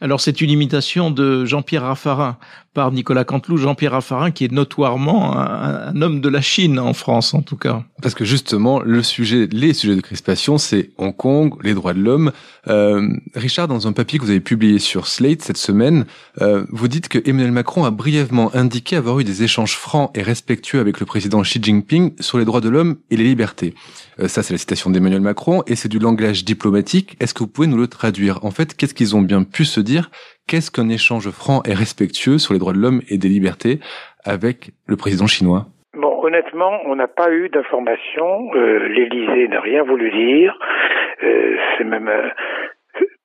Alors 0.00 0.20
c'est 0.20 0.40
une 0.40 0.50
imitation 0.50 1.10
de 1.10 1.44
Jean-Pierre 1.44 1.82
Raffarin 1.82 2.38
par 2.74 2.92
Nicolas 2.92 3.24
Canteloup. 3.24 3.56
Jean-Pierre 3.56 3.92
Raffarin 3.92 4.30
qui 4.30 4.44
est 4.44 4.52
notoirement 4.52 5.36
un, 5.36 5.88
un 5.88 6.02
homme 6.02 6.20
de 6.20 6.28
la 6.28 6.40
Chine 6.40 6.78
en 6.78 6.92
France 6.92 7.34
en 7.34 7.42
tout 7.42 7.56
cas. 7.56 7.84
Parce 8.02 8.14
que 8.14 8.24
justement, 8.24 8.80
le 8.80 9.02
sujet, 9.02 9.48
les 9.50 9.74
sujets 9.74 9.96
de 9.96 10.00
crispation, 10.00 10.58
c'est 10.58 10.90
Hong 10.98 11.14
Kong, 11.14 11.54
les 11.62 11.74
droits 11.74 11.92
de 11.92 12.00
l'homme. 12.00 12.32
Euh, 12.68 13.08
Richard, 13.34 13.68
dans 13.68 13.86
un 13.86 13.92
papier 13.92 14.18
que 14.18 14.24
vous 14.24 14.30
avez 14.30 14.40
publié 14.40 14.78
sur 14.78 15.06
Slate 15.06 15.42
cette 15.42 15.56
semaine, 15.56 16.06
euh, 16.40 16.64
vous 16.70 16.88
dites 16.88 17.08
que 17.08 17.18
Emmanuel 17.28 17.52
Macron 17.52 17.84
a 17.84 17.90
brièvement 17.90 18.54
indiqué 18.54 18.96
avoir 18.96 19.18
eu 19.20 19.24
des 19.24 19.42
échanges 19.42 19.76
francs 19.76 20.10
et 20.14 20.22
respectueux 20.22 20.80
avec 20.80 21.00
le 21.00 21.06
président 21.06 21.42
Xi 21.42 21.60
Jinping 21.62 22.12
sur 22.20 22.38
les 22.38 22.44
droits 22.44 22.60
de 22.60 22.68
l'homme 22.68 22.96
et 23.10 23.16
les 23.16 23.24
libertés. 23.24 23.74
Euh, 24.20 24.28
ça, 24.28 24.42
c'est 24.42 24.52
la 24.52 24.58
citation 24.58 24.90
d'Emmanuel 24.90 25.20
Macron 25.20 25.62
et 25.66 25.76
c'est 25.76 25.88
du 25.88 25.98
langage 25.98 26.44
diplomatique. 26.44 27.16
Est-ce 27.20 27.32
que 27.32 27.40
vous 27.40 27.48
pouvez 27.48 27.66
nous 27.66 27.78
le 27.78 27.86
traduire? 27.86 28.44
En 28.44 28.50
fait, 28.50 28.76
qu'est-ce 28.76 28.94
qu'ils 28.94 29.16
ont 29.16 29.22
bien 29.22 29.44
pu 29.44 29.64
se 29.64 29.80
dire? 29.80 30.10
Qu'est-ce 30.46 30.70
qu'un 30.70 30.88
échange 30.88 31.30
franc 31.30 31.62
et 31.64 31.74
respectueux 31.74 32.38
sur 32.38 32.52
les 32.52 32.58
droits 32.60 32.72
de 32.72 32.78
l'homme 32.78 33.00
et 33.08 33.18
des 33.18 33.28
libertés 33.28 33.80
avec 34.24 34.72
le 34.86 34.96
président 34.96 35.26
chinois? 35.26 35.66
Bon, 35.94 36.22
honnêtement, 36.22 36.80
on 36.86 36.96
n'a 36.96 37.08
pas 37.08 37.32
eu 37.32 37.48
d'informations. 37.48 38.54
Euh, 38.54 38.88
L'Élysée 38.88 39.48
n'a 39.48 39.60
rien 39.60 39.82
voulu 39.82 40.10
dire. 40.10 40.58
Euh, 41.22 41.56
c'est 41.76 41.84
même 41.84 42.08
euh, 42.08 42.28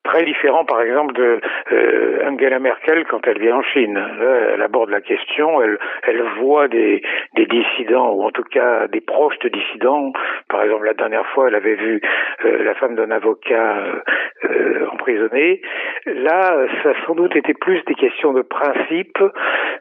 très 0.06 0.24
différent, 0.24 0.64
par 0.64 0.80
exemple, 0.80 1.14
de 1.14 1.40
euh, 1.72 2.28
Angela 2.28 2.58
Merkel 2.58 3.04
quand 3.10 3.26
elle 3.26 3.40
vient 3.40 3.56
en 3.56 3.62
Chine. 3.62 3.94
Là, 3.94 4.32
elle 4.54 4.62
aborde 4.62 4.90
la 4.90 5.00
question, 5.00 5.60
elle, 5.62 5.78
elle 6.04 6.22
voit 6.38 6.68
des, 6.68 7.02
des 7.34 7.46
dissidents, 7.46 8.10
ou 8.14 8.22
en 8.22 8.30
tout 8.30 8.44
cas 8.44 8.86
des 8.88 9.00
proches 9.00 9.38
de 9.40 9.48
dissidents. 9.48 10.12
Par 10.48 10.62
exemple, 10.62 10.86
la 10.86 10.94
dernière 10.94 11.26
fois, 11.32 11.48
elle 11.48 11.56
avait 11.56 11.74
vu 11.74 12.00
euh, 12.44 12.64
la 12.64 12.74
femme 12.74 12.94
d'un 12.94 13.10
avocat 13.10 13.76
euh, 13.78 14.00
euh, 14.44 14.86
emprisonné. 14.92 15.60
Là, 16.06 16.66
ça 16.82 16.92
sans 17.06 17.14
doute 17.14 17.34
été 17.36 17.52
plus 17.54 17.82
des 17.86 17.94
questions 17.94 18.32
de 18.32 18.42
principe. 18.42 19.18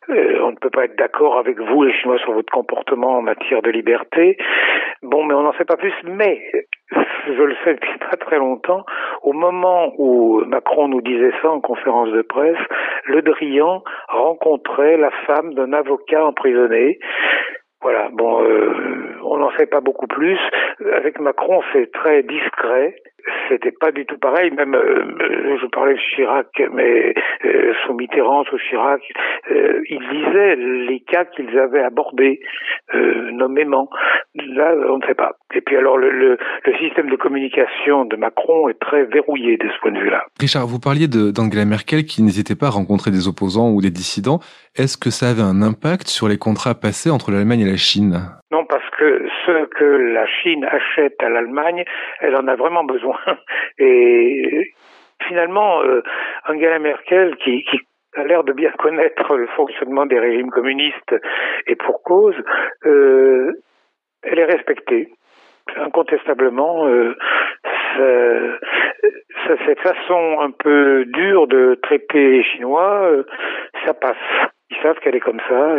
Euh, 0.10 0.39
on 0.41 0.51
ne 0.51 0.58
peut 0.58 0.70
pas 0.70 0.86
être 0.86 0.98
d'accord 0.98 1.38
avec 1.38 1.60
vous, 1.60 1.84
les 1.84 1.94
Chinois, 1.94 2.17
sur 2.20 2.34
votre 2.34 2.51
comportement 2.51 3.17
en 3.17 3.22
matière 3.22 3.62
de 3.62 3.70
liberté. 3.70 4.38
Bon, 5.03 5.24
mais 5.24 5.34
on 5.36 5.44
n'en 5.44 5.53
sait 5.53 5.65
pas 5.65 5.77
plus. 5.77 5.94
Mais 6.03 6.41
je 6.91 7.43
le 7.43 7.55
sais 7.63 7.73
depuis 7.73 7.97
pas 7.99 8.17
très 8.17 8.37
longtemps. 8.37 8.85
Au 9.23 9.33
moment 9.33 9.93
où 9.97 10.43
Macron 10.45 10.87
nous 10.87 11.01
disait 11.01 11.31
ça 11.41 11.49
en 11.49 11.61
conférence 11.61 12.11
de 12.11 12.21
presse, 12.21 12.59
Le 13.05 13.21
Drian 13.21 13.83
rencontrait 14.07 14.97
la 14.97 15.11
femme 15.25 15.53
d'un 15.53 15.73
avocat 15.73 16.25
emprisonné. 16.25 16.99
Voilà, 17.81 18.09
bon, 18.11 18.43
euh, 18.43 19.15
on 19.23 19.37
n'en 19.37 19.51
sait 19.57 19.67
pas 19.67 19.81
beaucoup 19.81 20.07
plus. 20.07 20.39
Avec 20.93 21.19
Macron, 21.19 21.61
c'est 21.73 21.91
très 21.91 22.23
discret. 22.23 22.95
C'était 23.49 23.71
pas 23.71 23.91
du 23.91 24.05
tout 24.05 24.17
pareil. 24.17 24.51
Même, 24.51 24.75
euh, 24.75 25.57
je 25.61 25.67
parlais 25.67 25.93
de 25.93 25.99
Chirac, 25.99 26.47
mais 26.73 27.13
euh, 27.45 27.73
sous 27.85 27.93
Mitterrand, 27.93 28.43
sous 28.45 28.57
Chirac, 28.57 29.01
euh, 29.51 29.81
ils 29.89 29.99
disaient 29.99 30.55
les 30.55 30.99
cas 31.01 31.25
qu'ils 31.25 31.57
avaient 31.57 31.83
abordés 31.83 32.39
euh, 32.93 33.31
nommément. 33.31 33.89
Là, 34.35 34.73
on 34.89 34.97
ne 34.97 35.05
sait 35.05 35.15
pas. 35.15 35.33
Et 35.53 35.61
puis 35.61 35.75
alors, 35.77 35.97
le, 35.97 36.11
le, 36.11 36.37
le 36.65 36.73
système 36.77 37.09
de 37.09 37.15
communication 37.15 38.05
de 38.05 38.15
Macron 38.15 38.69
est 38.69 38.79
très 38.79 39.05
verrouillé 39.05 39.57
de 39.57 39.67
ce 39.69 39.79
point 39.81 39.91
de 39.91 39.99
vue-là. 39.99 40.23
Richard, 40.39 40.67
vous 40.67 40.79
parliez 40.79 41.07
d'Angela 41.07 41.65
Merkel 41.65 42.05
qui 42.05 42.21
n'hésitait 42.23 42.55
pas 42.55 42.67
à 42.67 42.71
rencontrer 42.71 43.11
des 43.11 43.27
opposants 43.27 43.71
ou 43.71 43.81
des 43.81 43.91
dissidents. 43.91 44.39
Est-ce 44.75 44.97
que 44.97 45.09
ça 45.09 45.29
avait 45.29 45.41
un 45.41 45.61
impact 45.61 46.07
sur 46.07 46.27
les 46.27 46.37
contrats 46.37 46.75
passés 46.75 47.09
entre 47.09 47.31
l'Allemagne 47.31 47.61
et 47.61 47.69
la 47.69 47.77
Chine? 47.77 48.19
Que 48.97 49.27
ce 49.45 49.65
que 49.65 49.83
la 50.13 50.25
Chine 50.25 50.65
achète 50.65 51.21
à 51.21 51.29
l'Allemagne, 51.29 51.83
elle 52.19 52.35
en 52.35 52.47
a 52.47 52.55
vraiment 52.55 52.83
besoin. 52.83 53.19
Et 53.77 54.73
finalement, 55.27 55.81
euh, 55.83 56.01
Angela 56.47 56.79
Merkel, 56.79 57.35
qui, 57.37 57.65
a 58.15 58.23
l'air 58.23 58.45
de 58.45 58.53
bien 58.53 58.71
connaître 58.71 59.35
le 59.35 59.47
fonctionnement 59.47 60.05
des 60.05 60.19
régimes 60.19 60.49
communistes 60.49 61.15
et 61.67 61.75
pour 61.75 62.01
cause, 62.01 62.35
euh, 62.85 63.51
elle 64.23 64.39
est 64.39 64.45
respectée. 64.45 65.09
Incontestablement, 65.75 66.87
euh, 66.87 67.13
cette 69.65 69.79
façon 69.79 70.39
un 70.39 70.51
peu 70.51 71.03
dure 71.05 71.47
de 71.47 71.77
traiter 71.83 72.29
les 72.29 72.43
Chinois, 72.43 73.23
ça 73.85 73.93
passe. 73.93 74.15
Ils 74.69 74.77
savent 74.81 74.99
qu'elle 74.99 75.15
est 75.15 75.19
comme 75.19 75.41
ça. 75.49 75.75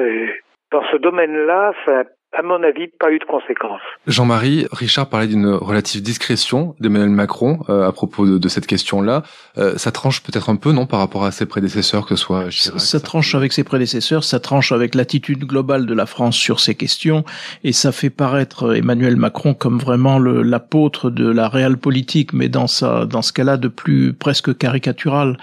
Dans 0.73 0.85
ce 0.91 0.97
domaine-là, 0.97 1.73
ça 1.87 2.05
à 2.39 2.43
mon 2.43 2.63
avis, 2.63 2.89
pas 3.01 3.11
eu 3.11 3.19
de 3.19 3.25
conséquences. 3.25 3.81
Jean-Marie, 4.07 4.67
Richard 4.73 5.09
parlait 5.09 5.27
d'une 5.27 5.47
relative 5.49 6.03
discrétion 6.03 6.75
d'Emmanuel 6.81 7.09
Macron 7.11 7.61
euh, 7.69 7.89
à 7.89 7.93
propos 7.93 8.27
de, 8.27 8.39
de 8.39 8.49
cette 8.49 8.67
question-là. 8.67 9.23
Euh, 9.59 9.77
ça 9.79 9.91
tranche 9.91 10.23
peut-être 10.23 10.51
un 10.51 10.57
peu, 10.57 10.73
non, 10.73 10.87
par 10.87 11.01
rapport 11.01 11.25
à 11.25 11.31
ses 11.31 11.47
prédécesseurs, 11.47 12.05
que 12.07 12.15
ce 12.15 12.23
soit 12.23 12.45
Ça, 12.45 12.51
Chirac, 12.51 12.81
ça 12.81 13.01
tranche 13.01 13.35
avec 13.35 13.53
ses 13.53 13.65
prédécesseurs, 13.65 14.23
ça 14.25 14.39
tranche 14.41 14.73
avec 14.73 14.95
l'attitude 14.95 15.45
globale 15.45 15.87
de 15.87 15.95
la 15.95 16.07
France 16.07 16.37
sur 16.37 16.61
ces 16.61 16.75
questions, 16.75 17.25
et 17.65 17.73
ça 17.73 17.91
fait 17.93 18.11
paraître 18.11 18.77
Emmanuel 18.77 19.17
Macron 19.17 19.55
comme 19.55 19.79
vraiment 19.79 20.19
le- 20.19 20.43
l'apôtre 20.43 21.11
de 21.11 21.29
la 21.31 21.49
réelle 21.49 21.79
politique, 21.79 22.33
mais 22.33 22.49
dans 22.49 22.67
sa, 22.67 23.07
dans 23.07 23.23
ce 23.23 23.33
cas-là 23.33 23.57
de 23.57 23.69
plus 23.69 24.13
presque 24.13 24.57
caricatural, 24.59 25.39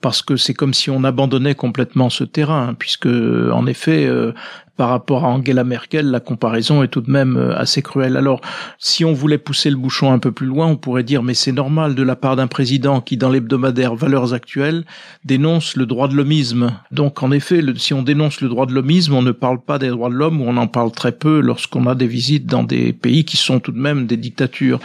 parce 0.00 0.22
que 0.22 0.36
c'est 0.36 0.54
comme 0.54 0.72
si 0.72 0.88
on 0.90 1.04
abandonnait 1.04 1.54
complètement 1.54 2.08
ce 2.10 2.24
terrain, 2.24 2.74
puisque 2.78 3.06
en 3.06 3.66
effet, 3.66 4.06
euh, 4.06 4.32
par 4.78 4.90
rapport 4.90 5.24
à 5.24 5.28
Angela 5.28 5.64
Merkel, 5.64 6.06
la 6.06 6.20
comparaison 6.20 6.84
est 6.84 6.88
tout 6.88 7.00
de 7.00 7.10
même 7.10 7.36
euh, 7.36 7.58
assez 7.58 7.82
cruelle. 7.82 8.16
Alors, 8.16 8.40
si 8.78 9.04
on 9.04 9.12
voulait 9.12 9.36
pousser 9.36 9.70
le 9.70 9.76
bouchon 9.76 10.12
un 10.12 10.20
peu 10.20 10.30
plus 10.30 10.46
loin, 10.46 10.68
on 10.68 10.76
pourrait 10.76 11.02
dire, 11.02 11.24
mais 11.24 11.34
c'est 11.34 11.50
normal 11.50 11.96
de 11.96 12.02
la 12.04 12.14
part 12.14 12.36
d'un 12.36 12.46
président 12.46 13.00
qui, 13.00 13.16
dans 13.16 13.28
l'hebdomadaire 13.28 13.96
Valeurs 13.96 14.34
Actuelles, 14.34 14.84
dénonce 15.24 15.74
le 15.74 15.84
droit 15.84 16.06
de 16.06 16.14
l'homisme. 16.14 16.70
Donc, 16.92 17.24
en 17.24 17.32
effet, 17.32 17.60
si 17.74 17.92
on 17.92 18.04
dénonce 18.04 18.40
le 18.40 18.48
droit 18.48 18.66
de 18.66 18.72
l'homisme, 18.72 19.14
on 19.14 19.22
ne 19.22 19.32
parle 19.32 19.60
pas 19.60 19.80
des 19.80 19.88
droits 19.88 20.10
de 20.10 20.14
l'homme 20.14 20.40
ou 20.40 20.44
on 20.46 20.56
en 20.56 20.68
parle 20.68 20.92
très 20.92 21.12
peu 21.12 21.40
lorsqu'on 21.40 21.88
a 21.88 21.96
des 21.96 22.06
visites 22.06 22.46
dans 22.46 22.62
des 22.62 22.92
pays 22.92 23.24
qui 23.24 23.36
sont 23.36 23.58
tout 23.58 23.72
de 23.72 23.80
même 23.80 24.06
des 24.06 24.16
dictatures. 24.16 24.78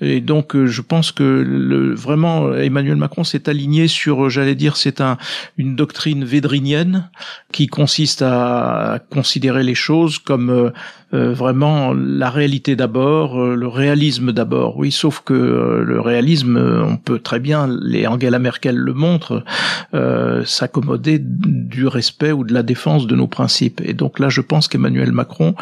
Et 0.00 0.20
donc, 0.20 0.54
euh, 0.54 0.68
je 0.68 0.80
pense 0.80 1.10
que 1.10 1.24
le, 1.24 1.92
vraiment, 1.92 2.54
Emmanuel 2.54 2.94
Macron 2.94 3.24
s'est 3.24 3.48
aligné 3.48 3.88
sur, 3.88 4.26
euh, 4.26 4.28
j'allais 4.28 4.54
dire, 4.54 4.76
c'est 4.76 5.00
un, 5.00 5.18
une 5.58 5.74
doctrine 5.74 6.24
védrinienne 6.24 7.10
qui 7.50 7.66
consiste 7.66 8.22
à 8.22 9.00
considérer 9.10 9.39
les 9.40 9.74
choses 9.74 10.18
comme 10.18 10.50
euh, 10.50 10.70
euh, 11.12 11.32
vraiment 11.32 11.92
la 11.92 12.30
réalité 12.30 12.76
d'abord, 12.76 13.38
le 13.38 13.66
réalisme 13.66 14.32
d'abord. 14.32 14.76
Oui, 14.76 14.92
sauf 14.92 15.22
que 15.24 15.82
le 15.84 16.00
réalisme, 16.00 16.56
on 16.56 16.96
peut 16.96 17.18
très 17.18 17.40
bien, 17.40 17.68
les 17.82 18.06
Angela 18.06 18.38
Merkel 18.38 18.76
le 18.76 18.92
montre, 18.92 19.42
s'accommoder 20.44 21.18
du 21.20 21.86
respect 21.88 22.32
ou 22.32 22.44
de 22.44 22.54
la 22.54 22.62
défense 22.62 23.06
de 23.06 23.16
nos 23.16 23.26
principes. 23.26 23.80
Et 23.84 23.92
donc 23.92 24.20
là, 24.20 24.28
je 24.28 24.40
pense 24.40 24.68
qu'Emmanuel 24.68 25.10
Macron 25.10 25.54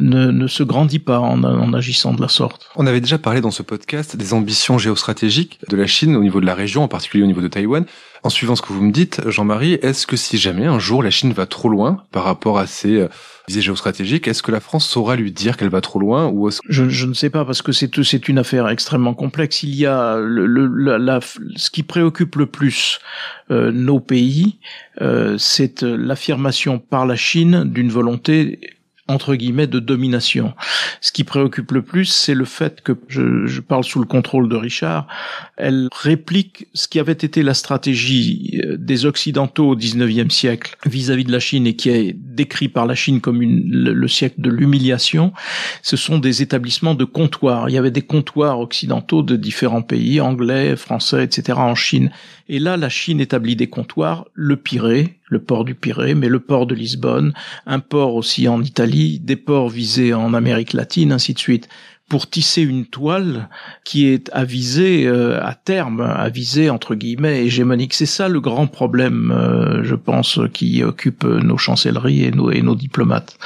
ne, 0.00 0.30
ne, 0.30 0.46
se 0.46 0.62
grandit 0.62 0.98
pas 0.98 1.20
en, 1.20 1.42
en, 1.44 1.72
agissant 1.72 2.12
de 2.12 2.20
la 2.20 2.28
sorte. 2.28 2.68
On 2.76 2.86
avait 2.86 3.00
déjà 3.00 3.18
parlé 3.18 3.40
dans 3.40 3.50
ce 3.50 3.62
podcast 3.62 4.16
des 4.16 4.32
ambitions 4.32 4.78
géostratégiques 4.78 5.58
de 5.68 5.76
la 5.76 5.86
Chine 5.86 6.16
au 6.16 6.22
niveau 6.22 6.40
de 6.40 6.46
la 6.46 6.54
région, 6.54 6.82
en 6.82 6.88
particulier 6.88 7.24
au 7.24 7.26
niveau 7.26 7.40
de 7.40 7.48
Taïwan. 7.48 7.84
En 8.24 8.30
suivant 8.30 8.56
ce 8.56 8.62
que 8.62 8.72
vous 8.72 8.82
me 8.82 8.90
dites, 8.90 9.22
Jean-Marie, 9.28 9.74
est-ce 9.74 10.06
que 10.06 10.16
si 10.16 10.38
jamais 10.38 10.66
un 10.66 10.80
jour 10.80 11.02
la 11.02 11.10
Chine 11.10 11.32
va 11.32 11.46
trop 11.46 11.68
loin 11.68 12.02
par 12.10 12.24
rapport 12.24 12.58
à 12.58 12.66
ses 12.66 13.02
euh, 13.02 13.08
visées 13.46 13.62
géostratégiques, 13.62 14.28
est-ce 14.28 14.42
que 14.42 14.50
la 14.50 14.60
France 14.60 14.88
saura 14.88 15.16
lui 15.16 15.32
dire 15.32 15.56
qu'elle 15.56 15.70
va 15.70 15.80
trop 15.80 15.98
loin 15.98 16.26
ou 16.26 16.50
je, 16.68 16.88
je, 16.88 17.06
ne 17.06 17.14
sais 17.14 17.30
pas 17.30 17.44
parce 17.44 17.62
que 17.62 17.72
c'est 17.72 18.02
c'est 18.02 18.28
une 18.28 18.38
affaire 18.38 18.68
extrêmement 18.68 19.14
complexe. 19.14 19.62
Il 19.62 19.74
y 19.74 19.86
a 19.86 20.18
le, 20.18 20.46
le 20.46 20.66
la, 20.66 20.98
la, 20.98 21.20
ce 21.56 21.70
qui 21.70 21.82
préoccupe 21.82 22.36
le 22.36 22.46
plus 22.46 23.00
euh, 23.50 23.72
nos 23.72 24.00
pays, 24.00 24.58
euh, 25.00 25.36
c'est 25.38 25.82
euh, 25.82 25.96
l'affirmation 25.96 26.78
par 26.78 27.06
la 27.06 27.16
Chine 27.16 27.64
d'une 27.64 27.88
volonté 27.88 28.77
entre 29.08 29.34
guillemets 29.34 29.66
de 29.66 29.80
domination. 29.80 30.54
Ce 31.00 31.12
qui 31.12 31.24
préoccupe 31.24 31.72
le 31.72 31.82
plus, 31.82 32.04
c'est 32.04 32.34
le 32.34 32.44
fait 32.44 32.82
que 32.82 32.92
je, 33.08 33.46
je, 33.46 33.60
parle 33.60 33.84
sous 33.84 33.98
le 33.98 34.06
contrôle 34.06 34.48
de 34.48 34.56
Richard. 34.56 35.06
Elle 35.56 35.88
réplique 35.92 36.68
ce 36.74 36.88
qui 36.88 37.00
avait 37.00 37.12
été 37.12 37.42
la 37.42 37.54
stratégie 37.54 38.60
euh, 38.64 38.76
des 38.76 39.06
occidentaux 39.06 39.70
au 39.70 39.76
XIXe 39.76 40.32
siècle 40.32 40.76
vis-à-vis 40.86 41.24
de 41.24 41.32
la 41.32 41.40
Chine 41.40 41.66
et 41.66 41.74
qui 41.74 41.88
est 41.90 42.12
décrit 42.12 42.68
par 42.68 42.86
la 42.86 42.94
Chine 42.94 43.20
comme 43.20 43.42
une, 43.42 43.68
le, 43.70 44.08
siècle 44.08 44.40
de 44.40 44.50
l'humiliation. 44.50 45.32
Ce 45.82 45.96
sont 45.96 46.18
des 46.18 46.42
établissements 46.42 46.94
de 46.94 47.04
comptoirs. 47.04 47.68
Il 47.68 47.72
y 47.72 47.78
avait 47.78 47.90
des 47.90 48.02
comptoirs 48.02 48.60
occidentaux 48.60 49.22
de 49.22 49.36
différents 49.36 49.82
pays, 49.82 50.20
anglais, 50.20 50.76
français, 50.76 51.24
etc. 51.24 51.58
en 51.58 51.74
Chine. 51.74 52.10
Et 52.48 52.58
là, 52.58 52.76
la 52.76 52.88
Chine 52.88 53.20
établit 53.20 53.56
des 53.56 53.68
comptoirs, 53.68 54.26
le 54.34 54.56
Pirée, 54.56 55.17
le 55.28 55.38
port 55.38 55.64
du 55.64 55.74
Pirée, 55.74 56.14
mais 56.14 56.28
le 56.28 56.40
port 56.40 56.66
de 56.66 56.74
Lisbonne, 56.74 57.32
un 57.66 57.80
port 57.80 58.14
aussi 58.14 58.48
en 58.48 58.62
Italie, 58.62 59.18
des 59.18 59.36
ports 59.36 59.68
visés 59.68 60.14
en 60.14 60.34
Amérique 60.34 60.72
latine, 60.72 61.12
ainsi 61.12 61.34
de 61.34 61.38
suite 61.38 61.68
pour 62.08 62.28
tisser 62.28 62.62
une 62.62 62.86
toile 62.86 63.48
qui 63.84 64.06
est 64.06 64.30
avisée 64.32 65.06
euh, 65.06 65.44
à 65.44 65.54
terme, 65.54 66.00
avisée 66.00 66.70
entre 66.70 66.94
guillemets 66.94 67.44
hégémonique. 67.44 67.94
C'est 67.94 68.06
ça 68.06 68.28
le 68.28 68.40
grand 68.40 68.66
problème, 68.66 69.30
euh, 69.30 69.84
je 69.84 69.94
pense, 69.94 70.40
qui 70.52 70.82
occupe 70.82 71.24
nos 71.24 71.58
chancelleries 71.58 72.24
et 72.24 72.30
nos, 72.30 72.74
diplomates. 72.74 73.38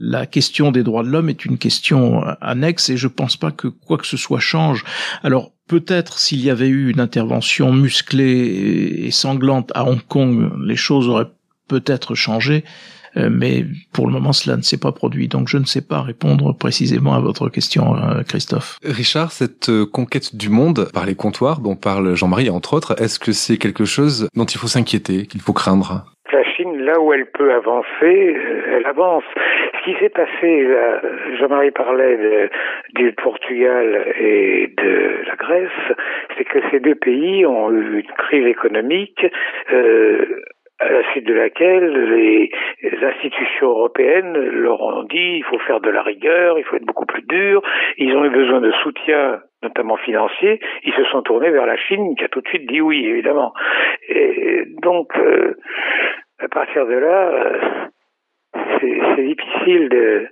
La 0.00 0.26
question 0.26 0.72
des 0.72 0.82
droits 0.82 1.02
de 1.02 1.08
l'homme 1.08 1.28
est 1.28 1.44
une 1.44 1.58
question 1.58 2.24
annexe 2.40 2.88
et 2.88 2.96
je 2.96 3.08
pense 3.08 3.36
pas 3.36 3.50
que 3.50 3.68
quoi 3.68 3.98
que 3.98 4.06
ce 4.06 4.16
soit 4.16 4.40
change. 4.40 4.84
Alors 5.22 5.52
Peut-être 5.68 6.20
s'il 6.20 6.44
y 6.44 6.50
avait 6.50 6.68
eu 6.68 6.90
une 6.92 7.00
intervention 7.00 7.72
musclée 7.72 9.02
et 9.04 9.10
sanglante 9.10 9.72
à 9.74 9.84
Hong 9.84 10.00
Kong, 10.00 10.52
les 10.64 10.76
choses 10.76 11.08
auraient 11.08 11.26
peut-être 11.66 12.14
changé, 12.14 12.62
euh, 12.62 12.95
mais 13.16 13.64
pour 13.92 14.06
le 14.06 14.12
moment 14.12 14.32
cela 14.32 14.56
ne 14.56 14.62
s'est 14.62 14.80
pas 14.80 14.92
produit. 14.92 15.28
Donc 15.28 15.48
je 15.48 15.58
ne 15.58 15.64
sais 15.64 15.86
pas 15.86 16.02
répondre 16.02 16.56
précisément 16.56 17.14
à 17.14 17.20
votre 17.20 17.48
question, 17.48 17.94
euh, 17.94 18.22
Christophe. 18.22 18.78
Richard, 18.84 19.32
cette 19.32 19.68
euh, 19.68 19.86
conquête 19.86 20.36
du 20.36 20.48
monde 20.50 20.88
par 20.92 21.06
les 21.06 21.14
comptoirs 21.14 21.60
dont 21.60 21.76
parle 21.76 22.14
Jean-Marie 22.14 22.50
entre 22.50 22.74
autres, 22.74 23.00
est-ce 23.00 23.18
que 23.18 23.32
c'est 23.32 23.58
quelque 23.58 23.84
chose 23.84 24.28
dont 24.34 24.44
il 24.44 24.58
faut 24.58 24.66
s'inquiéter, 24.66 25.26
qu'il 25.26 25.40
faut 25.40 25.52
craindre? 25.52 26.04
La 26.32 26.44
Chine, 26.44 26.78
là 26.84 27.00
où 27.00 27.12
elle 27.12 27.26
peut 27.26 27.52
avancer, 27.52 28.36
elle 28.74 28.86
avance. 28.86 29.24
Ce 29.78 29.84
qui 29.84 29.98
s'est 30.00 30.08
passé, 30.08 30.66
Jean-Marie 31.38 31.70
parlait 31.70 32.50
du 32.94 33.12
Portugal 33.12 34.12
et 34.18 34.72
de 34.76 35.24
la 35.26 35.36
Grèce, 35.36 35.96
c'est 36.36 36.44
que 36.44 36.58
ces 36.70 36.80
deux 36.80 36.94
pays 36.94 37.46
ont 37.46 37.70
eu 37.70 38.00
une 38.00 38.12
crise 38.18 38.46
économique. 38.46 39.24
Euh, 39.72 40.42
à 40.78 40.90
la 40.90 41.10
suite 41.12 41.26
de 41.26 41.32
laquelle 41.32 41.90
les 42.82 43.04
institutions 43.04 43.68
européennes 43.68 44.34
leur 44.34 44.80
ont 44.82 45.04
dit 45.04 45.38
il 45.38 45.44
faut 45.44 45.58
faire 45.60 45.80
de 45.80 45.88
la 45.90 46.02
rigueur, 46.02 46.58
il 46.58 46.64
faut 46.64 46.76
être 46.76 46.84
beaucoup 46.84 47.06
plus 47.06 47.22
dur. 47.22 47.62
Ils 47.96 48.14
ont 48.14 48.24
eu 48.24 48.30
besoin 48.30 48.60
de 48.60 48.70
soutien, 48.82 49.40
notamment 49.62 49.96
financier. 49.96 50.60
Ils 50.84 50.92
se 50.92 51.04
sont 51.04 51.22
tournés 51.22 51.50
vers 51.50 51.66
la 51.66 51.76
Chine, 51.76 52.14
qui 52.16 52.24
a 52.24 52.28
tout 52.28 52.40
de 52.40 52.48
suite 52.48 52.68
dit 52.68 52.80
oui, 52.80 53.06
évidemment. 53.06 53.54
Et 54.08 54.64
donc, 54.82 55.08
euh, 55.16 55.54
à 56.38 56.48
partir 56.48 56.86
de 56.86 56.94
là, 56.94 57.30
euh, 57.30 57.58
c'est 59.16 59.22
difficile 59.22 59.88
de, 59.88 60.28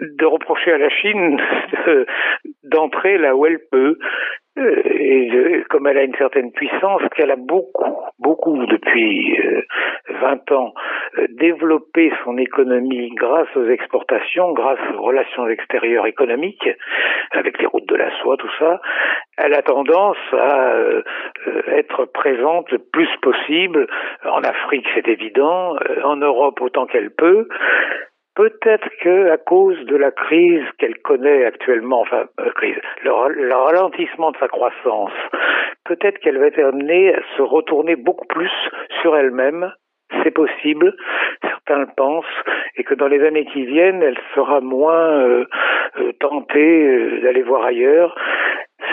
de 0.00 0.24
reprocher 0.26 0.72
à 0.72 0.78
la 0.78 0.88
Chine 0.88 1.40
d'entrer 2.64 3.18
là 3.18 3.36
où 3.36 3.46
elle 3.46 3.60
peut. 3.70 3.98
Euh, 4.58 4.82
et 4.86 5.64
comme 5.68 5.86
elle 5.86 5.98
a 5.98 6.02
une 6.02 6.14
certaine 6.16 6.50
puissance, 6.52 7.02
qu'elle 7.14 7.30
a 7.30 7.36
beaucoup, 7.36 7.96
beaucoup 8.18 8.64
depuis 8.66 9.38
20 10.08 10.50
euh, 10.50 10.54
ans 10.54 10.72
euh, 11.18 11.26
développé 11.30 12.10
son 12.24 12.38
économie 12.38 13.10
grâce 13.14 13.54
aux 13.54 13.68
exportations, 13.68 14.52
grâce 14.52 14.78
aux 14.94 15.02
relations 15.02 15.46
extérieures 15.48 16.06
économiques, 16.06 16.68
avec 17.32 17.60
les 17.60 17.66
routes 17.66 17.88
de 17.88 17.96
la 17.96 18.10
soie, 18.20 18.36
tout 18.38 18.50
ça, 18.58 18.80
elle 19.36 19.52
a 19.52 19.62
tendance 19.62 20.16
à 20.32 20.72
être 21.72 22.06
présente 22.06 22.70
le 22.70 22.78
plus 22.78 23.08
possible 23.20 23.86
en 24.24 24.42
Afrique, 24.42 24.86
c'est 24.94 25.08
évident, 25.08 25.76
en 26.02 26.16
Europe 26.16 26.60
autant 26.62 26.86
qu'elle 26.86 27.10
peut. 27.10 27.46
Peut-être 28.36 28.88
que 29.00 29.30
à 29.30 29.38
cause 29.38 29.78
de 29.86 29.96
la 29.96 30.10
crise 30.10 30.64
qu'elle 30.78 30.98
connaît 30.98 31.46
actuellement, 31.46 32.02
enfin 32.02 32.26
euh, 32.38 32.50
crise, 32.50 32.76
le, 33.02 33.54
ralentissement 33.54 34.30
de 34.30 34.36
sa 34.36 34.46
croissance, 34.48 35.12
peut-être 35.86 36.18
qu'elle 36.18 36.36
va 36.36 36.48
être 36.48 36.62
amenée 36.62 37.14
à 37.14 37.20
se 37.38 37.42
retourner 37.42 37.96
beaucoup 37.96 38.26
plus 38.26 38.52
sur 39.00 39.16
elle-même. 39.16 39.72
C'est 40.22 40.32
possible, 40.32 40.94
certains 41.42 41.78
le 41.80 41.88
pensent, 41.96 42.24
et 42.76 42.84
que 42.84 42.94
dans 42.94 43.08
les 43.08 43.24
années 43.24 43.46
qui 43.46 43.64
viennent, 43.64 44.02
elle 44.02 44.18
sera 44.34 44.60
moins 44.60 45.18
euh, 45.18 45.46
euh, 45.98 46.12
tentée 46.20 47.20
d'aller 47.22 47.42
voir 47.42 47.64
ailleurs. 47.64 48.14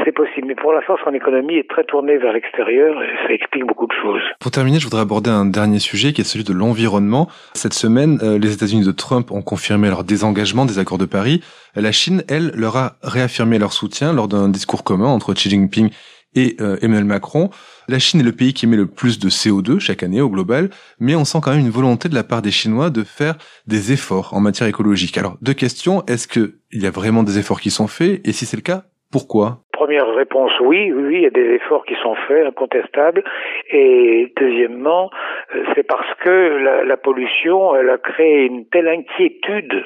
C'est 0.04 0.12
possible, 0.12 0.48
mais 0.48 0.56
pour 0.56 0.74
l'instant, 0.74 0.96
son 1.04 1.14
économie 1.14 1.56
est 1.56 1.70
très 1.70 1.84
tournée 1.84 2.18
vers 2.18 2.34
l'extérieur 2.34 3.02
et 3.02 3.28
ça 3.28 3.34
explique 3.34 3.66
beaucoup 3.66 3.88
de 3.88 3.94
choses. 4.02 4.22
Pour 4.40 4.52
terminer, 4.52 4.80
je 4.80 4.86
voudrais 4.86 5.02
aborder 5.02 5.30
un 5.30 5.46
dernier 5.46 5.80
sujet 5.80 6.14
qui 6.14 6.22
est 6.22 6.26
celui 6.26 6.44
de 6.44 6.54
l'environnement. 6.54 7.30
Cette 7.54 7.74
semaine, 7.74 8.20
euh, 8.24 8.38
les 8.38 8.54
États-Unis 8.54 8.86
de 8.86 8.92
Trump 8.92 9.32
ont 9.32 9.42
confirmé 9.42 9.90
leur 9.90 10.04
désengagement 10.04 10.66
des 10.66 10.80
accords 10.80 10.98
de 10.98 11.06
Paris. 11.06 11.42
La 11.76 11.92
Chine, 11.92 12.24
elle, 12.28 12.52
leur 12.56 12.78
a 12.78 12.94
réaffirmé 13.04 13.60
leur 13.60 13.74
soutien 13.74 14.14
lors 14.14 14.28
d'un 14.28 14.50
discours 14.50 14.84
commun 14.84 15.08
entre 15.08 15.34
Xi 15.34 15.50
Jinping 15.50 15.90
et 16.36 16.56
euh, 16.60 16.78
Emmanuel 16.82 17.06
Macron. 17.06 17.50
La 17.88 18.00
Chine 18.00 18.20
est 18.20 18.24
le 18.24 18.32
pays 18.32 18.54
qui 18.54 18.66
émet 18.66 18.78
le 18.78 18.88
plus 18.88 19.20
de 19.20 19.30
CO2 19.30 19.80
chaque 19.80 20.04
année 20.04 20.22
au 20.22 20.30
global, 20.30 20.70
mais 21.00 21.16
on 21.16 21.26
sent 21.26 21.40
quand 21.42 21.52
même 21.52 21.60
une 21.60 21.70
volonté 21.70 22.10
de 22.10 22.16
la 22.16 22.24
part 22.24 22.42
des 22.42 22.52
Chinois 22.52 22.90
de 22.90 23.04
faire 23.04 23.36
des 23.68 23.92
efforts 23.92 24.34
en 24.34 24.40
matière 24.40 24.68
écologique. 24.68 25.18
Alors, 25.18 25.38
deux 25.42 25.54
questions. 25.54 26.04
Est-ce 26.08 26.28
qu'il 26.28 26.54
y 26.72 26.86
a 26.86 26.92
vraiment 26.92 27.24
des 27.24 27.40
efforts 27.40 27.62
qui 27.62 27.72
sont 27.72 27.88
faits? 27.88 28.22
Et 28.28 28.32
si 28.32 28.46
c'est 28.46 28.58
le 28.58 28.62
cas, 28.62 28.86
pourquoi? 29.12 29.64
Première 29.74 30.08
réponse, 30.14 30.52
oui, 30.62 30.92
oui, 30.92 31.16
il 31.16 31.22
y 31.22 31.26
a 31.26 31.32
des 31.32 31.56
efforts 31.56 31.84
qui 31.86 31.96
sont 31.96 32.16
faits, 32.28 32.46
incontestables. 32.46 33.24
Et 33.72 34.32
deuxièmement, 34.38 35.10
euh, 35.56 35.64
c'est 35.74 35.84
parce 35.84 36.14
que 36.24 36.84
la, 36.86 36.98
pollution, 36.98 37.76
elle 37.76 37.90
a 37.90 37.98
créé 37.98 38.46
une 38.46 38.66
telle 38.68 38.88
inquiétude 38.88 39.84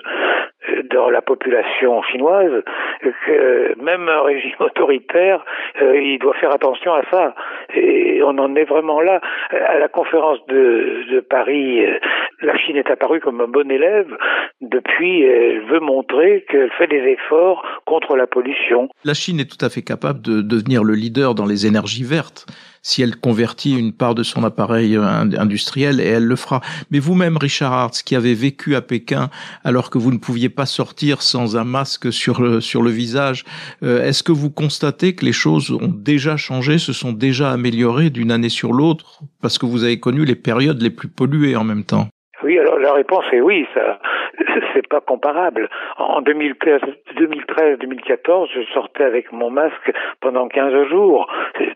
dans 0.92 1.10
la 1.10 1.22
population 1.22 2.02
chinoise 2.04 2.64
que 3.02 3.82
même 3.82 4.10
un 4.10 4.22
régime 4.22 4.56
autoritaire, 4.60 5.44
euh, 5.82 6.00
il 6.00 6.20
doit 6.20 6.34
faire 6.36 6.54
attention 6.54 6.94
à 6.94 7.04
ça. 7.10 7.36
Et 7.74 8.22
on 8.24 8.38
en 8.38 8.56
est 8.56 8.66
vraiment 8.66 9.02
là. 9.02 9.22
À 9.52 9.80
la 9.80 9.88
conférence 9.88 10.40
de, 10.48 11.06
de 11.12 11.20
Paris, 11.22 11.86
euh, 11.86 12.00
la 12.42 12.58
Chine 12.58 12.78
est 12.78 12.90
apparue 12.90 13.20
comme 13.20 13.42
un 13.42 13.48
bon 13.48 13.70
élève. 13.72 14.16
Depuis, 14.62 15.24
elle 15.24 15.62
veut 15.62 15.80
montrer 15.80 16.46
qu'elle 16.50 16.72
fait 16.72 16.88
des 16.88 17.04
efforts 17.12 17.64
contre 17.86 18.16
la 18.16 18.28
pollution. 18.28 18.90
La 19.04 19.14
Chine 19.14 19.40
est 19.40 19.50
tout 19.50 19.64
à 19.66 19.70
fait 19.70 19.77
capable 19.82 20.22
de 20.22 20.42
devenir 20.42 20.84
le 20.84 20.96
leader 20.96 21.36
dans 21.36 21.46
les 21.46 21.66
énergies 21.66 22.04
vertes 22.04 22.46
si 22.88 23.02
elle 23.02 23.18
convertit 23.18 23.78
une 23.78 23.92
part 23.92 24.16
de 24.16 24.24
son 24.24 24.46
appareil 24.46 24.96
euh, 24.96 25.04
industriel, 25.04 26.00
et 26.00 26.06
elle 26.06 26.24
le 26.24 26.38
fera. 26.38 26.62
Mais 26.90 27.00
vous-même, 27.00 27.36
Richard 27.36 27.74
Hartz, 27.74 28.02
qui 28.02 28.16
avez 28.16 28.34
vécu 28.34 28.76
à 28.76 28.82
Pékin 28.82 29.30
alors 29.66 29.90
que 29.90 29.98
vous 29.98 30.14
ne 30.14 30.18
pouviez 30.18 30.48
pas 30.48 30.66
sortir 30.66 31.22
sans 31.22 31.58
un 31.58 31.66
masque 31.66 32.14
sur 32.14 32.42
le, 32.42 32.62
sur 32.62 32.82
le 32.82 32.90
visage, 32.90 33.44
euh, 33.84 34.06
est-ce 34.06 34.24
que 34.24 34.32
vous 34.32 34.50
constatez 34.50 35.16
que 35.16 35.26
les 35.26 35.34
choses 35.34 35.72
ont 35.72 35.94
déjà 35.94 36.38
changé, 36.38 36.78
se 36.78 36.94
sont 36.94 37.12
déjà 37.12 37.52
améliorées 37.52 38.10
d'une 38.10 38.32
année 38.32 38.48
sur 38.48 38.72
l'autre, 38.72 39.20
parce 39.42 39.58
que 39.58 39.66
vous 39.66 39.84
avez 39.84 40.00
connu 40.00 40.24
les 40.24 40.36
périodes 40.36 40.82
les 40.82 40.90
plus 40.90 41.10
polluées 41.10 41.58
en 41.58 41.66
même 41.66 41.84
temps 41.84 42.08
oui, 42.44 42.60
alors 42.60 42.78
la 42.78 42.94
réponse 42.94 43.26
est 43.32 43.42
oui. 43.42 43.66
Ça, 43.74 43.98
c'est 44.78 44.88
pas 44.88 45.02
comparable. 45.02 45.68
En 45.98 46.22
2013-2014, 46.22 48.48
je 48.54 48.62
sortais 48.74 49.04
avec 49.04 49.32
mon 49.32 49.50
masque 49.50 49.92
pendant 50.22 50.48
15 50.48 50.90
jours, 50.90 51.28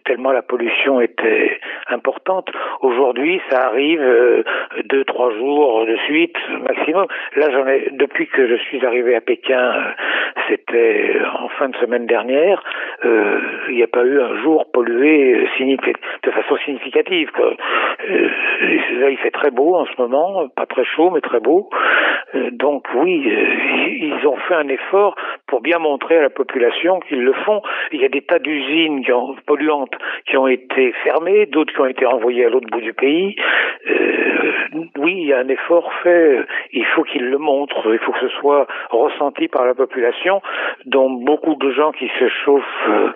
tellement 0.05 0.31
la 0.31 0.43
pollution 0.43 1.01
était 1.01 1.59
importante. 1.87 2.49
Aujourd'hui, 2.81 3.41
ça 3.49 3.67
arrive 3.67 4.01
euh, 4.01 4.43
deux, 4.85 5.03
trois 5.05 5.31
jours 5.33 5.85
de 5.85 5.95
suite 6.05 6.35
maximum. 6.67 7.07
Là, 7.35 7.49
j'en 7.51 7.67
ai 7.67 7.89
depuis 7.91 8.27
que 8.27 8.47
je 8.47 8.55
suis 8.63 8.85
arrivé 8.85 9.15
à 9.15 9.21
Pékin, 9.21 9.57
euh, 9.57 9.91
c'était 10.49 11.19
en 11.39 11.47
fin 11.49 11.69
de 11.69 11.75
semaine 11.77 12.05
dernière. 12.05 12.63
Euh, 13.05 13.39
il 13.69 13.75
n'y 13.75 13.83
a 13.83 13.87
pas 13.87 14.03
eu 14.03 14.21
un 14.21 14.35
jour 14.41 14.69
pollué 14.71 15.47
de 16.23 16.31
façon 16.31 16.57
significative. 16.65 17.29
il 18.09 19.17
fait 19.21 19.31
très 19.31 19.51
beau 19.51 19.75
en 19.75 19.85
ce 19.85 19.91
moment, 19.97 20.47
pas 20.55 20.65
très 20.65 20.85
chaud, 20.85 21.11
mais 21.11 21.21
très 21.21 21.39
beau. 21.39 21.69
donc 22.51 22.87
oui, 22.95 23.23
ils 24.01 24.27
ont 24.27 24.37
fait 24.47 24.55
un 24.55 24.67
effort 24.67 25.15
pour 25.47 25.61
bien 25.61 25.79
montrer 25.79 26.17
à 26.17 26.21
la 26.21 26.29
population 26.29 26.99
qu'ils 27.01 27.23
le 27.23 27.33
font. 27.33 27.61
Il 27.91 28.01
y 28.01 28.05
a 28.05 28.09
des 28.09 28.21
tas 28.21 28.39
d'usines 28.39 29.03
polluantes 29.45 29.93
qui 30.27 30.37
ont 30.37 30.47
été 30.47 30.93
fermées, 31.03 31.45
d'autres 31.45 31.73
qui 31.73 31.81
ont 31.81 31.87
été 31.87 32.05
envoyées 32.05 32.45
à 32.45 32.49
l'autre 32.49 32.67
bout 32.71 32.81
du 32.81 32.93
pays. 32.93 33.35
Euh, 33.89 34.21
oui, 34.97 35.15
il 35.17 35.27
y 35.27 35.33
a 35.33 35.39
un 35.39 35.47
effort 35.47 35.91
fait. 36.03 36.39
Il 36.73 36.85
faut 36.95 37.03
qu'ils 37.03 37.29
le 37.29 37.37
montrent. 37.37 37.93
Il 37.93 37.99
faut 37.99 38.11
que 38.11 38.19
ce 38.21 38.29
soit 38.39 38.67
ressenti 38.89 39.47
par 39.47 39.65
la 39.65 39.73
population, 39.73 40.41
dont 40.85 41.09
beaucoup 41.09 41.55
de 41.55 41.71
gens 41.71 41.91
qui 41.91 42.09
se 42.19 42.27
chauffent 42.45 42.89
euh, 42.89 43.09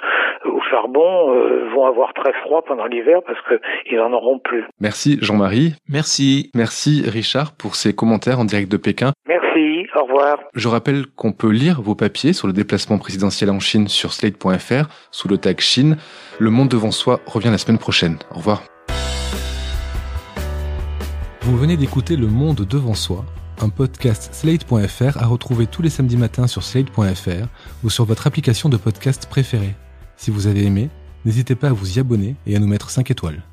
au 0.46 0.62
charbon 0.70 1.34
euh, 1.34 1.70
vont 1.74 1.86
avoir 1.86 2.14
très 2.14 2.34
froid 2.34 2.64
pendant 2.64 2.86
l'hiver 2.86 3.20
parce 3.26 3.40
qu'ils 3.48 3.98
n'en 3.98 4.14
auront 4.14 4.40
plus. 4.40 4.66
Merci 4.80 5.18
Jean-Marie. 5.22 5.74
Merci. 5.90 6.52
Merci 6.54 7.04
Richard 7.08 7.52
pour 7.58 7.76
ces 7.76 7.96
commentaires 7.96 8.40
en 8.40 8.46
direct 8.46 8.72
de 8.72 8.78
Pékin. 8.78 9.12
Merci. 9.56 9.88
Au 9.96 10.06
revoir. 10.06 10.38
Je 10.54 10.68
rappelle 10.68 11.06
qu'on 11.16 11.32
peut 11.32 11.50
lire 11.50 11.82
vos 11.82 11.96
papiers 11.96 12.34
sur 12.34 12.48
le 12.48 12.54
déplacement 12.54 12.98
présidentiel 12.98 13.50
en 13.50 13.60
Chine 13.60 13.88
sur 13.88 14.14
slate.fr 14.14 14.90
sous 15.12 15.28
le 15.28 15.38
tag 15.38 15.60
Chine. 15.60 15.98
Le 16.40 16.50
monde 16.50 16.70
devant 16.70 16.92
soi 16.92 17.22
revient 17.26 17.50
la 17.50 17.58
semaine 17.58 17.78
prochaine. 17.78 18.18
Au 18.32 18.36
revoir. 18.36 18.64
Vous 21.42 21.58
venez 21.58 21.78
d'écouter 21.78 22.16
Le 22.16 22.26
Monde 22.26 22.66
devant 22.68 22.96
soi, 22.96 23.24
un 23.62 23.70
podcast 23.70 24.34
slate.fr 24.34 25.22
à 25.22 25.28
retrouver 25.28 25.68
tous 25.68 25.84
les 25.84 25.92
samedis 25.92 26.18
matins 26.18 26.48
sur 26.48 26.64
slate.fr 26.64 27.48
ou 27.84 27.90
sur 27.92 28.06
votre 28.06 28.26
application 28.26 28.68
de 28.68 28.78
podcast 28.78 29.28
préférée. 29.30 29.76
Si 30.18 30.32
vous 30.32 30.48
avez 30.48 30.66
aimé, 30.66 30.90
n'hésitez 31.24 31.54
pas 31.54 31.68
à 31.68 31.74
vous 31.74 31.98
y 31.98 32.00
abonner 32.00 32.36
et 32.48 32.56
à 32.56 32.60
nous 32.60 32.68
mettre 32.68 32.90
5 32.90 33.12
étoiles. 33.12 33.44